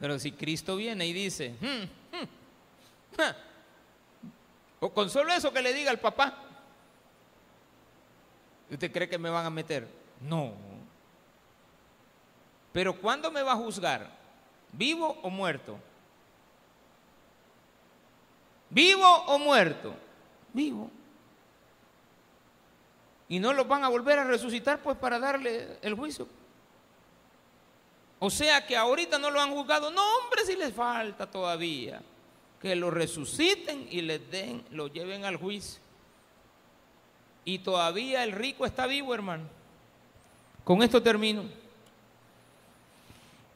Pero 0.00 0.18
si 0.18 0.32
Cristo 0.32 0.74
viene 0.74 1.06
y 1.06 1.12
dice, 1.12 1.54
hmm, 1.60 2.16
hmm, 2.16 3.30
o 4.80 4.92
con 4.92 5.08
solo 5.08 5.32
eso 5.32 5.52
que 5.52 5.62
le 5.62 5.72
diga 5.72 5.92
al 5.92 6.00
papá, 6.00 6.49
¿usted 8.70 8.92
cree 8.92 9.08
que 9.08 9.18
me 9.18 9.30
van 9.30 9.46
a 9.46 9.50
meter? 9.50 9.88
No. 10.20 10.52
Pero 12.72 12.94
¿cuándo 13.00 13.30
me 13.30 13.42
va 13.42 13.52
a 13.52 13.56
juzgar? 13.56 14.10
¿Vivo 14.72 15.18
o 15.22 15.30
muerto? 15.30 15.78
¿Vivo 18.70 19.06
o 19.26 19.38
muerto? 19.38 19.94
vivo. 20.52 20.90
Y 23.28 23.38
no 23.38 23.52
los 23.52 23.66
van 23.66 23.84
a 23.84 23.88
volver 23.88 24.18
a 24.18 24.24
resucitar 24.24 24.82
pues 24.82 24.96
para 24.96 25.18
darle 25.18 25.78
el 25.82 25.94
juicio. 25.94 26.26
O 28.18 28.28
sea 28.28 28.66
que 28.66 28.76
ahorita 28.76 29.18
no 29.18 29.30
lo 29.30 29.40
han 29.40 29.52
juzgado. 29.52 29.90
No, 29.90 30.02
hombre, 30.18 30.44
si 30.44 30.56
les 30.56 30.74
falta 30.74 31.30
todavía. 31.30 32.02
Que 32.60 32.74
lo 32.74 32.90
resuciten 32.90 33.88
y 33.90 34.02
les 34.02 34.30
den, 34.30 34.64
lo 34.70 34.88
lleven 34.88 35.24
al 35.24 35.36
juicio. 35.36 35.80
Y 37.50 37.58
todavía 37.58 38.22
el 38.22 38.30
rico 38.30 38.64
está 38.64 38.86
vivo, 38.86 39.12
hermano. 39.12 39.42
Con 40.62 40.84
esto 40.84 41.02
termino. 41.02 41.42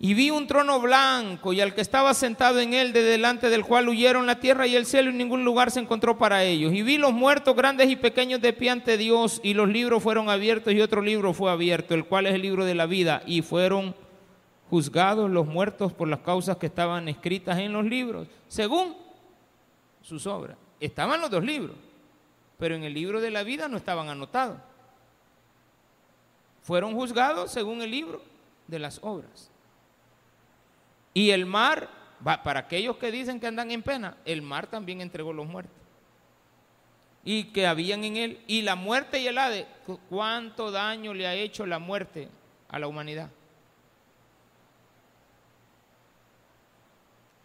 Y 0.00 0.14
vi 0.14 0.30
un 0.30 0.48
trono 0.48 0.80
blanco 0.80 1.52
y 1.52 1.60
al 1.60 1.76
que 1.76 1.80
estaba 1.80 2.12
sentado 2.12 2.58
en 2.58 2.74
él, 2.74 2.92
de 2.92 3.04
delante 3.04 3.50
del 3.50 3.64
cual 3.64 3.88
huyeron 3.88 4.26
la 4.26 4.40
tierra 4.40 4.66
y 4.66 4.74
el 4.74 4.84
cielo 4.84 5.10
y 5.10 5.14
ningún 5.14 5.44
lugar 5.44 5.70
se 5.70 5.78
encontró 5.78 6.18
para 6.18 6.42
ellos. 6.42 6.72
Y 6.72 6.82
vi 6.82 6.98
los 6.98 7.12
muertos 7.12 7.54
grandes 7.54 7.88
y 7.88 7.94
pequeños 7.94 8.40
de 8.40 8.52
pie 8.52 8.70
ante 8.70 8.98
Dios 8.98 9.40
y 9.44 9.54
los 9.54 9.68
libros 9.68 10.02
fueron 10.02 10.28
abiertos 10.28 10.72
y 10.72 10.80
otro 10.80 11.00
libro 11.00 11.32
fue 11.32 11.52
abierto, 11.52 11.94
el 11.94 12.04
cual 12.04 12.26
es 12.26 12.34
el 12.34 12.42
libro 12.42 12.64
de 12.64 12.74
la 12.74 12.86
vida. 12.86 13.22
Y 13.26 13.42
fueron 13.42 13.94
juzgados 14.70 15.30
los 15.30 15.46
muertos 15.46 15.92
por 15.92 16.08
las 16.08 16.18
causas 16.18 16.56
que 16.56 16.66
estaban 16.66 17.08
escritas 17.08 17.60
en 17.60 17.72
los 17.72 17.84
libros, 17.84 18.26
según 18.48 18.96
sus 20.02 20.26
obras. 20.26 20.56
Estaban 20.80 21.20
los 21.20 21.30
dos 21.30 21.44
libros, 21.44 21.76
pero 22.64 22.76
en 22.76 22.84
el 22.84 22.94
libro 22.94 23.20
de 23.20 23.30
la 23.30 23.42
vida 23.42 23.68
no 23.68 23.76
estaban 23.76 24.08
anotados. 24.08 24.56
Fueron 26.62 26.94
juzgados 26.94 27.50
según 27.50 27.82
el 27.82 27.90
libro 27.90 28.22
de 28.66 28.78
las 28.78 29.00
obras. 29.02 29.50
Y 31.12 31.28
el 31.28 31.44
mar, 31.44 31.90
para 32.42 32.60
aquellos 32.60 32.96
que 32.96 33.10
dicen 33.10 33.38
que 33.38 33.48
andan 33.48 33.70
en 33.70 33.82
pena, 33.82 34.16
el 34.24 34.40
mar 34.40 34.66
también 34.66 35.02
entregó 35.02 35.34
los 35.34 35.46
muertos. 35.46 35.76
Y 37.22 37.52
que 37.52 37.66
habían 37.66 38.02
en 38.02 38.16
él. 38.16 38.40
Y 38.46 38.62
la 38.62 38.76
muerte 38.76 39.20
y 39.20 39.26
el 39.26 39.36
Hades, 39.36 39.66
¿cuánto 40.08 40.70
daño 40.70 41.12
le 41.12 41.26
ha 41.26 41.34
hecho 41.34 41.66
la 41.66 41.78
muerte 41.78 42.30
a 42.70 42.78
la 42.78 42.86
humanidad? 42.86 43.28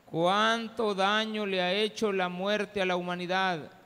¿Cuánto 0.06 0.96
daño 0.96 1.46
le 1.46 1.62
ha 1.62 1.74
hecho 1.74 2.14
la 2.14 2.30
muerte 2.30 2.82
a 2.82 2.86
la 2.86 2.96
humanidad? 2.96 3.79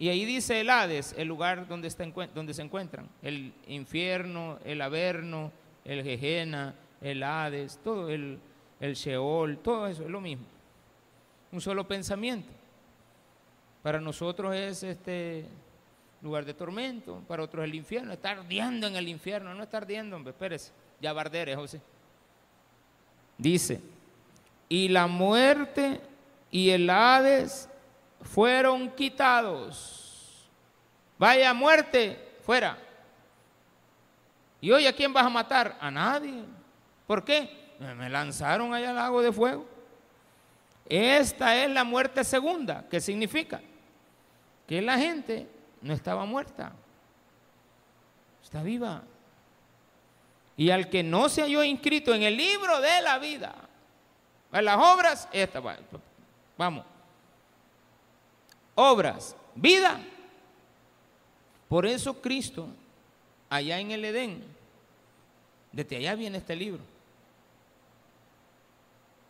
Y 0.00 0.08
ahí 0.08 0.24
dice 0.24 0.58
el 0.60 0.70
Hades, 0.70 1.14
el 1.18 1.28
lugar 1.28 1.68
donde, 1.68 1.86
está, 1.86 2.06
donde 2.34 2.54
se 2.54 2.62
encuentran. 2.62 3.06
El 3.20 3.52
infierno, 3.66 4.58
el 4.64 4.80
Averno, 4.80 5.52
el 5.84 6.02
Gejena, 6.02 6.74
el 7.02 7.22
Hades, 7.22 7.78
todo 7.84 8.08
el, 8.08 8.38
el 8.80 8.94
Sheol, 8.94 9.58
todo 9.58 9.86
eso 9.86 10.02
es 10.02 10.08
lo 10.08 10.22
mismo. 10.22 10.46
Un 11.52 11.60
solo 11.60 11.86
pensamiento. 11.86 12.50
Para 13.82 14.00
nosotros 14.00 14.54
es 14.54 14.82
este 14.84 15.44
lugar 16.22 16.46
de 16.46 16.54
tormento, 16.54 17.22
para 17.28 17.42
otros 17.42 17.62
el 17.62 17.74
infierno, 17.74 18.14
está 18.14 18.30
ardiendo 18.30 18.86
en 18.86 18.96
el 18.96 19.06
infierno, 19.06 19.54
no 19.54 19.62
está 19.62 19.76
ardiendo, 19.76 20.16
hombre, 20.16 20.30
espérese, 20.30 20.72
ya 20.98 21.12
bardere, 21.12 21.54
José. 21.56 21.78
Dice, 23.36 23.82
y 24.66 24.88
la 24.88 25.06
muerte 25.06 26.00
y 26.50 26.70
el 26.70 26.88
Hades 26.88 27.69
fueron 28.22 28.90
quitados. 28.90 30.48
Vaya 31.18 31.52
muerte, 31.52 32.38
fuera. 32.44 32.78
¿Y 34.60 34.70
hoy 34.70 34.86
a 34.86 34.94
quién 34.94 35.12
vas 35.12 35.26
a 35.26 35.30
matar? 35.30 35.76
A 35.80 35.90
nadie. 35.90 36.44
¿Por 37.06 37.24
qué? 37.24 37.58
me 37.96 38.10
lanzaron 38.10 38.74
allá 38.74 38.90
al 38.90 38.96
lago 38.96 39.22
de 39.22 39.32
fuego. 39.32 39.66
Esta 40.86 41.56
es 41.56 41.70
la 41.70 41.84
muerte 41.84 42.24
segunda. 42.24 42.84
¿Qué 42.90 43.00
significa? 43.00 43.60
Que 44.66 44.82
la 44.82 44.98
gente 44.98 45.46
no 45.80 45.94
estaba 45.94 46.24
muerta, 46.26 46.72
está 48.42 48.62
viva. 48.62 49.02
Y 50.56 50.70
al 50.70 50.90
que 50.90 51.02
no 51.02 51.28
se 51.28 51.42
halló 51.42 51.64
inscrito 51.64 52.12
en 52.12 52.22
el 52.22 52.36
libro 52.36 52.80
de 52.80 53.00
la 53.02 53.18
vida, 53.18 53.54
en 54.52 54.64
las 54.64 54.76
obras, 54.76 55.28
esta, 55.32 55.62
vamos, 56.58 56.84
obras, 58.74 59.36
vida. 59.54 60.00
Por 61.68 61.86
eso 61.86 62.20
Cristo, 62.20 62.68
allá 63.48 63.78
en 63.78 63.90
el 63.92 64.04
Edén, 64.04 64.44
desde 65.72 65.96
allá 65.96 66.14
viene 66.14 66.38
este 66.38 66.56
libro 66.56 66.82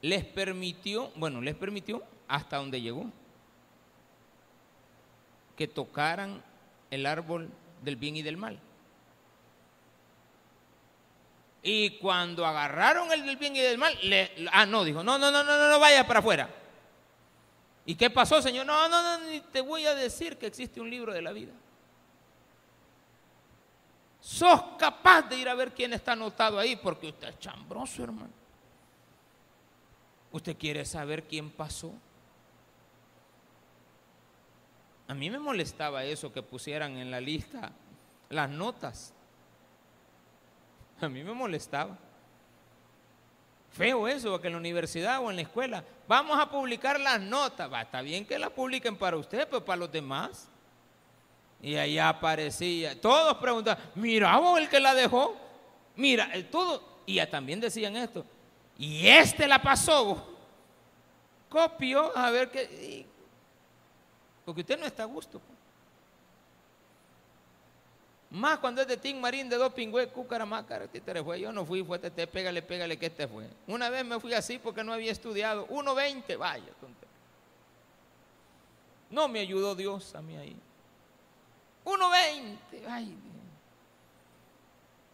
les 0.03 0.25
permitió, 0.25 1.11
bueno, 1.17 1.41
les 1.41 1.55
permitió 1.55 2.03
hasta 2.29 2.57
donde 2.57 2.81
llegó, 2.81 3.07
que 5.57 5.69
tocaran 5.69 6.43
el 6.91 7.07
árbol 7.07 7.51
del 7.83 7.97
bien 7.97 8.17
y 8.17 8.23
del 8.23 8.37
mal. 8.37 8.59
Y 11.63 11.99
cuando 11.99 12.47
agarraron 12.47 13.13
el 13.13 13.27
del 13.27 13.37
bien 13.37 13.55
y 13.55 13.61
del 13.61 13.77
mal, 13.77 13.97
le, 14.03 14.31
ah, 14.53 14.65
no, 14.65 14.85
dijo, 14.85 15.05
no, 15.05 15.19
no, 15.19 15.31
no, 15.31 15.45
no, 15.45 15.57
no, 15.59 15.69
no 15.69 15.79
vaya 15.79 16.07
para 16.07 16.21
afuera. 16.21 16.49
¿Y 17.91 17.97
qué 17.97 18.09
pasó, 18.09 18.41
Señor? 18.41 18.65
No, 18.67 18.89
no, 18.89 19.03
no, 19.03 19.27
ni 19.27 19.41
te 19.41 19.61
voy 19.61 19.85
a 19.85 19.97
decir 19.97 20.39
que 20.39 20.47
existe 20.47 20.81
un 20.81 20.89
libro 20.89 21.13
de 21.13 21.21
la 21.21 21.33
vida. 21.33 21.51
sos 24.21 24.63
capaz 24.79 25.23
de 25.23 25.37
ir 25.37 25.49
a 25.49 25.57
ver 25.57 25.73
quién 25.75 25.93
está 25.93 26.13
anotado 26.13 26.61
ahí, 26.61 26.77
porque 26.77 27.09
usted 27.09 27.31
es 27.31 27.41
chambroso, 27.41 28.05
hermano. 28.05 28.31
Usted 30.31 30.57
quiere 30.57 30.85
saber 30.85 31.25
quién 31.25 31.51
pasó. 31.51 31.93
A 35.09 35.15
mí 35.15 35.29
me 35.29 35.41
molestaba 35.41 36.05
eso 36.05 36.33
que 36.33 36.45
pusieran 36.45 36.97
en 36.97 37.11
la 37.11 37.21
lista 37.21 37.73
las 38.29 38.49
notas. 38.49 39.13
A 41.01 41.09
mí 41.09 41.25
me 41.25 41.33
molestaba. 41.33 41.99
Feo 43.73 44.09
eso, 44.09 44.41
que 44.41 44.49
en 44.49 44.55
la 44.55 44.59
universidad 44.59 45.21
o 45.21 45.31
en 45.31 45.37
la 45.37 45.43
escuela 45.43 45.85
vamos 46.09 46.39
a 46.39 46.51
publicar 46.51 46.99
las 46.99 47.21
notas. 47.21 47.73
Va, 47.73 47.83
está 47.83 48.03
bien 48.03 48.27
que 48.27 48.39
las 48.39 48.51
publiquen 48.51 48.97
para 48.97 49.17
usted, 49.17 49.47
pero 49.49 49.65
para 49.65 49.79
los 49.79 49.93
demás. 49.93 50.49
Y 51.63 51.77
allá 51.77 52.09
aparecía, 52.09 52.99
todos 53.01 53.37
preguntaban, 53.37 53.83
mira 53.95 54.37
vos 54.39 54.59
el 54.59 54.69
que 54.69 54.81
la 54.81 54.95
dejó, 54.95 55.37
mira, 55.95 56.31
eh, 56.33 56.45
todo, 56.45 56.83
y 57.05 57.17
ya 57.17 57.29
también 57.29 57.61
decían 57.61 57.97
esto, 57.97 58.25
y 58.79 59.07
este 59.07 59.47
la 59.47 59.61
pasó, 59.61 60.27
copió, 61.51 62.17
a 62.17 62.31
ver 62.31 62.51
qué, 62.51 63.07
porque 64.45 64.63
usted 64.63 64.81
no 64.81 64.87
está 64.87 65.03
a 65.03 65.07
gusto. 65.07 65.39
Más 68.31 68.61
cuando 68.61 68.81
es 68.81 68.87
de 68.87 68.97
Tim 68.97 69.19
Marín, 69.19 69.49
de 69.49 69.57
dos 69.57 69.73
pingües, 69.73 70.07
cúcara, 70.09 70.47
mácara, 70.47 70.87
títere 70.87 71.23
fue. 71.23 71.41
Yo 71.41 71.51
no 71.51 71.65
fui, 71.65 71.83
fue 71.83 71.99
este, 72.01 72.29
pégale, 72.29 72.63
pégale, 72.63 72.97
que 72.97 73.07
este 73.07 73.27
fue. 73.27 73.49
Una 73.67 73.91
vez 73.91 74.05
me 74.05 74.21
fui 74.21 74.33
así 74.35 74.59
porque 74.59 74.85
no 74.85 74.93
había 74.93 75.11
estudiado. 75.11 75.67
1.20, 75.67 76.39
vaya, 76.39 76.65
No 79.11 79.27
me 79.27 79.41
ayudó 79.41 79.75
Dios 79.75 80.15
a 80.15 80.23
mí 80.23 80.37
ahí. 80.37 80.57
1.20, 81.85 82.57
ay. 82.89 83.17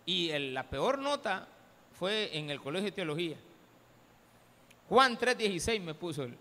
Y 0.04 0.38
la 0.50 0.64
peor 0.64 0.98
nota 0.98 1.48
fue 1.98 2.36
en 2.36 2.50
el 2.50 2.60
colegio 2.60 2.90
de 2.90 2.96
teología. 2.96 3.38
Juan 4.90 5.18
3.16 5.18 5.80
me 5.80 5.94
puso 5.94 6.24
el 6.24 6.36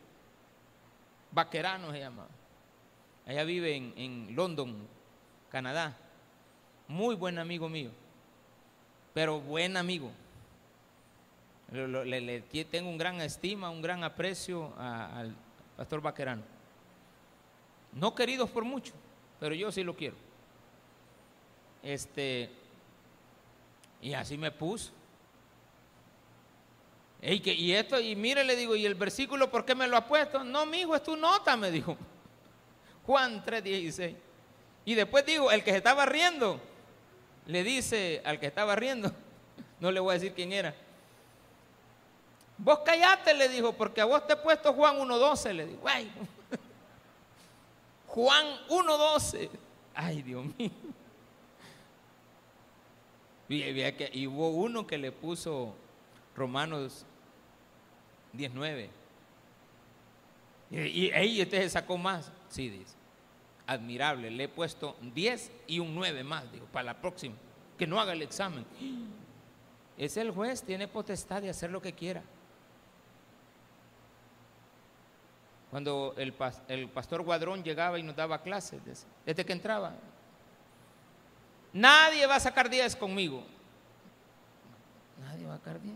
vaquerano 1.32 1.92
se 1.94 2.00
llamaba. 2.00 2.30
Allá 3.26 3.44
vive 3.46 3.76
en, 3.76 3.94
en 3.96 4.36
London, 4.36 4.76
Canadá 5.50 5.98
muy 6.88 7.16
buen 7.16 7.40
amigo 7.40 7.70
mío, 7.70 7.90
pero 9.14 9.40
buen 9.40 9.78
amigo. 9.78 10.12
Le, 11.72 12.42
tengo 12.66 12.90
un 12.90 12.98
gran 12.98 13.20
estima, 13.22 13.70
un 13.70 13.82
gran 13.82 14.04
aprecio 14.04 14.74
al 14.78 15.36
pastor 15.76 16.02
Vaquerano. 16.02 16.44
No 17.94 18.14
queridos 18.14 18.50
por 18.50 18.64
mucho, 18.64 18.94
pero 19.40 19.56
yo 19.56 19.72
sí 19.72 19.84
lo 19.84 19.96
quiero. 19.96 20.16
Este, 21.82 22.50
y 24.02 24.14
así 24.14 24.38
me 24.38 24.52
puso. 24.52 24.92
y 27.22 27.72
esto, 27.72 28.00
y 28.00 28.16
mire, 28.16 28.44
le 28.44 28.56
digo, 28.56 28.76
¿y 28.76 28.86
el 28.86 28.96
versículo 28.96 29.50
por 29.50 29.66
qué 29.66 29.74
me 29.74 29.88
lo 29.88 29.98
ha 29.98 30.06
puesto? 30.06 30.44
No, 30.44 30.66
mi 30.66 30.82
hijo, 30.82 30.96
es 30.96 31.04
tu 31.04 31.16
nota, 31.16 31.58
me 31.58 31.72
dijo. 31.72 31.98
Juan 33.06 33.44
3:16. 33.44 34.16
Y 34.86 34.94
después 34.94 35.26
digo, 35.26 35.52
el 35.52 35.64
que 35.64 35.72
se 35.72 35.78
estaba 35.78 36.06
riendo, 36.06 36.60
le 37.48 37.64
dice 37.64 38.22
al 38.26 38.40
que 38.40 38.48
estaba 38.48 38.76
riendo, 38.76 39.12
no 39.80 39.92
le 39.92 40.00
voy 40.00 40.12
a 40.12 40.14
decir 40.16 40.34
quién 40.34 40.52
era, 40.52 40.76
vos 42.58 42.80
callate, 42.80 43.34
le 43.34 43.50
dijo, 43.50 43.74
porque 43.74 44.02
a 44.02 44.06
vos 44.06 44.26
te 44.26 44.34
he 44.34 44.38
puesto 44.38 44.74
Juan 44.74 44.98
1.12, 44.98 45.54
le 45.54 45.66
dijo, 45.68 45.82
ay, 45.86 46.12
Juan 48.08 48.46
1.12, 48.70 49.50
ay 49.94 50.22
Dios 50.22 50.46
mío. 50.58 50.72
Y, 53.48 54.26
hubo 54.26 54.50
uno 54.50 54.88
que 54.88 54.98
le 54.98 55.12
puso 55.12 55.76
Romanos 56.36 57.06
19. 58.34 58.90
Y, 60.72 60.80
y, 60.80 61.12
y 61.14 61.42
este 61.42 61.62
se 61.62 61.70
sacó 61.70 61.96
más, 61.96 62.32
sí, 62.50 62.70
dice 62.70 62.96
admirable. 63.68 64.32
Le 64.32 64.46
he 64.46 64.50
puesto 64.50 64.96
10 65.02 65.52
y 65.68 65.80
un 65.80 65.96
9 65.96 66.24
más, 66.24 66.52
digo, 66.52 66.66
para 66.68 66.84
la 66.84 67.02
próxima. 67.02 67.36
Que 67.78 67.88
no 67.88 68.00
haga 68.00 68.14
el 68.14 68.22
examen. 68.22 68.66
Es 69.98 70.18
el 70.18 70.32
juez, 70.32 70.64
tiene 70.64 70.88
potestad 70.88 71.42
de 71.42 71.50
hacer 71.50 71.72
lo 71.72 71.82
que 71.82 71.94
quiera. 71.94 72.22
Cuando 75.72 76.14
el, 76.18 76.34
el 76.68 76.88
pastor 76.90 77.22
Guadrón 77.24 77.64
llegaba 77.64 78.00
y 78.00 78.04
nos 78.04 78.16
daba 78.16 78.42
clases, 78.42 78.82
desde 79.26 79.46
que 79.46 79.54
entraba, 79.54 79.94
nadie 81.74 82.26
va 82.28 82.36
a 82.36 82.40
sacar 82.40 82.70
10 82.70 82.96
conmigo. 82.96 83.44
Nadie 85.22 85.46
va 85.46 85.56
a 85.56 85.58
sacar 85.58 85.82
10. 85.82 85.96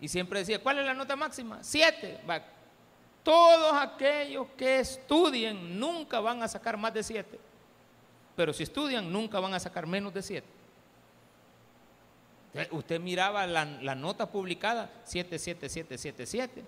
Y 0.00 0.08
siempre 0.08 0.40
decía, 0.40 0.62
¿cuál 0.62 0.78
es 0.80 0.86
la 0.86 0.94
nota 0.94 1.16
máxima? 1.16 1.62
7. 1.62 2.20
Todos 3.24 3.72
aquellos 3.72 4.46
que 4.56 4.80
estudien 4.80 5.80
nunca 5.80 6.20
van 6.20 6.42
a 6.42 6.48
sacar 6.48 6.76
más 6.76 6.92
de 6.92 7.02
siete. 7.02 7.40
Pero 8.36 8.52
si 8.52 8.62
estudian, 8.62 9.10
nunca 9.10 9.40
van 9.40 9.54
a 9.54 9.60
sacar 9.60 9.86
menos 9.86 10.12
de 10.12 10.22
siete. 10.22 10.48
Usted 12.70 13.00
miraba 13.00 13.46
la, 13.46 13.94
nota 13.94 14.30
publicada, 14.30 14.90
77777. 15.04 16.62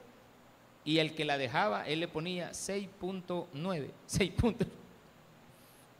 Y 0.84 0.98
el 0.98 1.14
que 1.14 1.24
la 1.24 1.36
dejaba, 1.36 1.86
él 1.86 2.00
le 2.00 2.08
ponía 2.08 2.50
6.9. 2.50 3.90
6. 4.06 4.32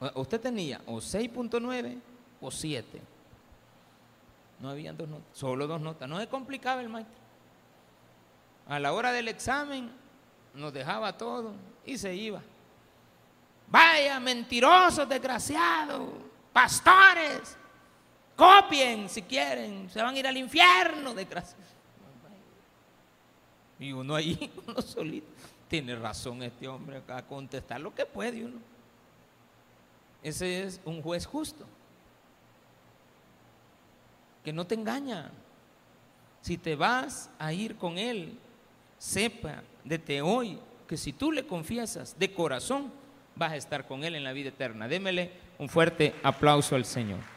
Usted 0.15 0.41
tenía 0.41 0.81
o 0.87 0.97
6.9 0.97 1.99
o 2.41 2.51
7. 2.51 3.01
No 4.61 4.71
habían 4.71 4.97
dos 4.97 5.09
notas, 5.09 5.27
solo 5.33 5.67
dos 5.67 5.81
notas. 5.81 6.09
No 6.09 6.19
se 6.19 6.29
complicaba 6.29 6.81
el 6.81 6.89
maestro. 6.89 7.15
A 8.69 8.81
la 8.81 8.93
hora 8.93 9.13
del 9.13 9.29
examen, 9.29 9.91
nos 10.57 10.73
dejaba 10.73 11.17
todo 11.17 11.53
y 11.85 11.97
se 11.97 12.15
iba. 12.15 12.43
Vaya, 13.69 14.19
mentirosos, 14.19 15.09
desgraciados, 15.09 16.09
pastores, 16.53 17.57
copien 18.35 19.09
si 19.09 19.23
quieren, 19.23 19.91
se 19.91 20.03
van 20.03 20.15
a 20.15 20.19
ir 20.19 20.27
al 20.27 20.37
infierno, 20.37 21.15
desgraciados. 21.15 21.67
Y 23.79 23.93
uno 23.93 24.15
ahí, 24.15 24.51
uno 24.67 24.81
solito, 24.81 25.27
tiene 25.69 25.95
razón 25.97 26.43
este 26.43 26.67
hombre 26.67 27.03
a 27.09 27.23
contestar 27.23 27.81
lo 27.81 27.95
que 27.95 28.07
puede 28.07 28.45
uno. 28.45 28.59
Ese 30.23 30.63
es 30.63 30.81
un 30.85 31.03
juez 31.03 31.27
justo, 31.27 31.67
que 34.43 34.53
no 34.53 34.67
te 34.67 34.75
engaña. 34.75 35.31
Si 36.41 36.57
te 36.57 36.77
vas 36.77 37.29
a 37.39 37.53
ir 37.53 37.77
con 37.77 37.99
él, 37.99 38.39
sepa 38.99 39.63
desde 39.87 40.20
hoy 40.20 40.59
que 40.87 40.97
si 40.97 41.12
tú 41.12 41.32
le 41.32 41.47
confiesas 41.47 42.18
de 42.18 42.32
corazón, 42.32 42.93
vas 43.34 43.53
a 43.53 43.57
estar 43.57 43.87
con 43.87 44.05
Él 44.05 44.14
en 44.14 44.24
la 44.24 44.32
vida 44.32 44.49
eterna. 44.49 44.89
Démele 44.89 45.30
un 45.59 45.68
fuerte 45.68 46.14
aplauso 46.22 46.76
al 46.76 46.84
Señor. 46.84 47.36